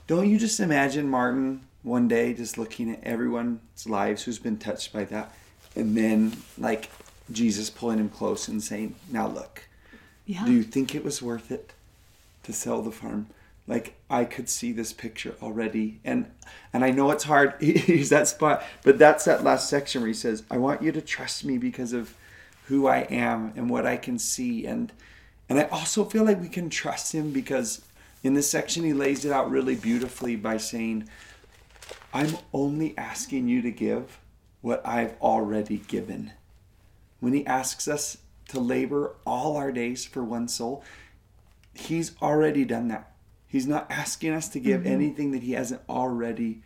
[0.06, 4.92] don't you just imagine Martin one day just looking at everyone's lives who's been touched
[4.92, 5.34] by that,
[5.74, 6.90] and then like
[7.32, 9.66] Jesus pulling him close and saying, Now look,
[10.26, 10.44] yeah.
[10.44, 11.72] do you think it was worth it
[12.42, 13.28] to sell the farm?
[13.66, 16.30] Like I could see this picture already and
[16.72, 20.14] and I know it's hard he's that spot but that's that last section where he
[20.14, 22.14] says I want you to trust me because of
[22.66, 24.66] who I am and what I can see.
[24.66, 24.92] And
[25.48, 27.84] and I also feel like we can trust him because
[28.22, 31.08] in this section he lays it out really beautifully by saying
[32.12, 34.18] I'm only asking you to give
[34.62, 36.32] what I've already given.
[37.20, 40.84] When he asks us to labor all our days for one soul
[41.74, 43.10] he's already done that
[43.54, 44.90] He's not asking us to give mm-hmm.
[44.90, 46.62] anything that he hasn't already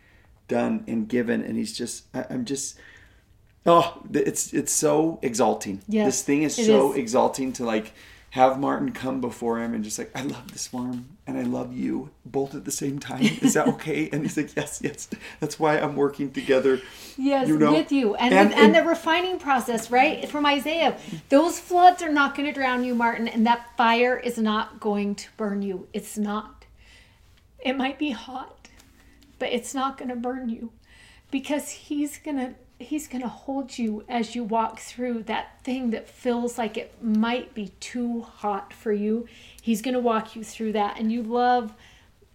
[0.47, 1.43] done and given.
[1.43, 2.79] And he's just, I, am just,
[3.63, 5.83] oh, it's it's so exalting.
[5.87, 6.97] Yes, this thing is so is.
[6.97, 7.93] exalting to like
[8.31, 11.77] have Martin come before him and just like, I love this farm and I love
[11.77, 13.21] you both at the same time.
[13.41, 14.09] Is that okay?
[14.11, 15.09] and he's like, yes, yes.
[15.39, 16.81] That's why I'm working together.
[17.17, 17.71] Yes, you know?
[17.71, 18.15] with you.
[18.15, 20.27] And, and, with, and, and, the refining process, right?
[20.27, 20.97] From Isaiah,
[21.29, 25.13] those floods are not going to drown you, Martin, and that fire is not going
[25.15, 25.87] to burn you.
[25.93, 26.58] It's not.
[27.61, 28.69] It might be hot,
[29.37, 30.71] but it's not going to burn you
[31.31, 35.89] because he's going to he's going to hold you as you walk through that thing
[35.89, 39.27] that feels like it might be too hot for you.
[39.61, 41.73] He's going to walk you through that and you love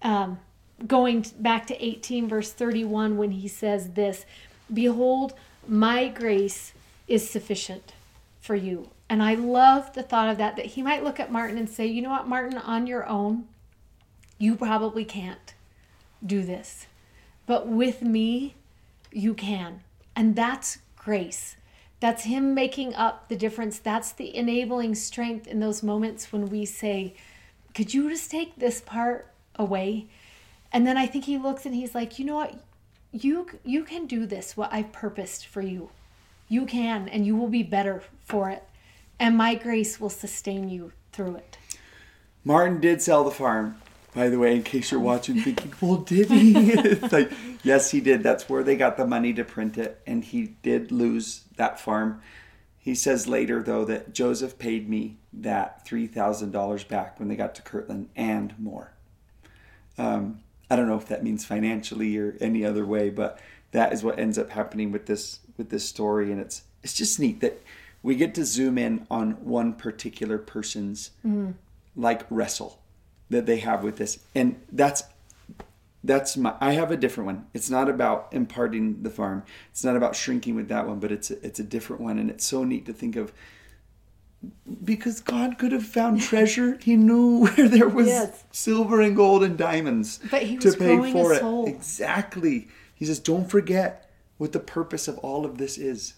[0.02, 0.38] um,
[0.86, 4.26] going back to 18 verse 31 when he says this
[4.72, 5.34] behold
[5.66, 6.72] my grace
[7.06, 7.92] is sufficient
[8.40, 11.56] for you and i love the thought of that that he might look at martin
[11.56, 13.46] and say you know what martin on your own
[14.38, 15.54] you probably can't
[16.24, 16.86] do this
[17.46, 18.54] but with me
[19.12, 19.80] you can
[20.16, 21.56] and that's grace
[22.00, 26.64] that's him making up the difference that's the enabling strength in those moments when we
[26.64, 27.14] say
[27.74, 30.06] could you just take this part away
[30.74, 32.52] and then I think he looks and he's like, you know what?
[33.12, 35.90] You you can do this what I've purposed for you.
[36.48, 38.64] You can and you will be better for it.
[39.20, 41.58] And my grace will sustain you through it.
[42.44, 43.80] Martin did sell the farm,
[44.14, 46.52] by the way, in case you're watching thinking, well, did he?
[46.72, 48.22] it's like, yes, he did.
[48.22, 50.00] That's where they got the money to print it.
[50.06, 52.22] And he did lose that farm.
[52.78, 57.62] He says later, though, that Joseph paid me that $3,000 back when they got to
[57.62, 58.92] Kirtland and more.
[59.98, 60.40] Um,
[60.70, 63.38] I don't know if that means financially or any other way, but
[63.72, 67.20] that is what ends up happening with this with this story, and it's it's just
[67.20, 67.62] neat that
[68.02, 71.52] we get to zoom in on one particular person's mm-hmm.
[71.96, 72.80] like wrestle
[73.34, 75.04] that they have with this, and that's
[76.02, 77.46] that's my I have a different one.
[77.54, 79.42] It's not about imparting the farm.
[79.70, 82.30] It's not about shrinking with that one, but it's a, it's a different one, and
[82.30, 83.32] it's so neat to think of
[84.82, 86.78] because God could have found treasure.
[86.80, 88.44] He knew where there was yes.
[88.52, 91.40] silver and gold and diamonds but he was to pay for it.
[91.40, 91.66] Soul.
[91.66, 92.68] Exactly.
[92.94, 96.14] He says, "Don't forget what the purpose of all of this is.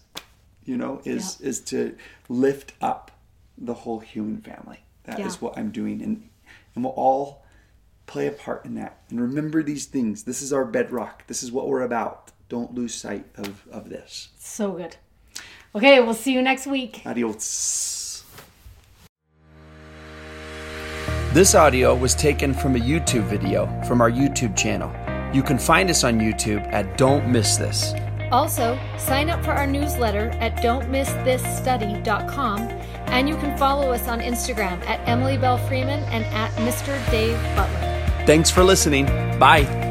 [0.65, 1.47] You know, is yeah.
[1.47, 1.95] is to
[2.27, 3.11] lift up
[3.57, 4.81] the whole human family.
[5.05, 5.27] That yeah.
[5.27, 6.27] is what I'm doing, and
[6.77, 7.43] and we'll all
[8.05, 9.01] play a part in that.
[9.09, 10.23] And remember these things.
[10.23, 11.25] This is our bedrock.
[11.25, 12.31] This is what we're about.
[12.49, 14.29] Don't lose sight of of this.
[14.37, 14.97] So good.
[15.75, 17.01] Okay, we'll see you next week.
[17.05, 18.23] Adios.
[21.33, 24.93] This audio was taken from a YouTube video from our YouTube channel.
[25.35, 27.93] You can find us on YouTube at Don't Miss This.
[28.31, 32.59] Also, sign up for our newsletter at don'tmissthisstudy.com
[33.07, 36.99] and you can follow us on Instagram at Emily Belle Freeman and at Mr.
[37.11, 38.25] Dave Butler.
[38.25, 39.05] Thanks for listening.
[39.39, 39.86] Bye.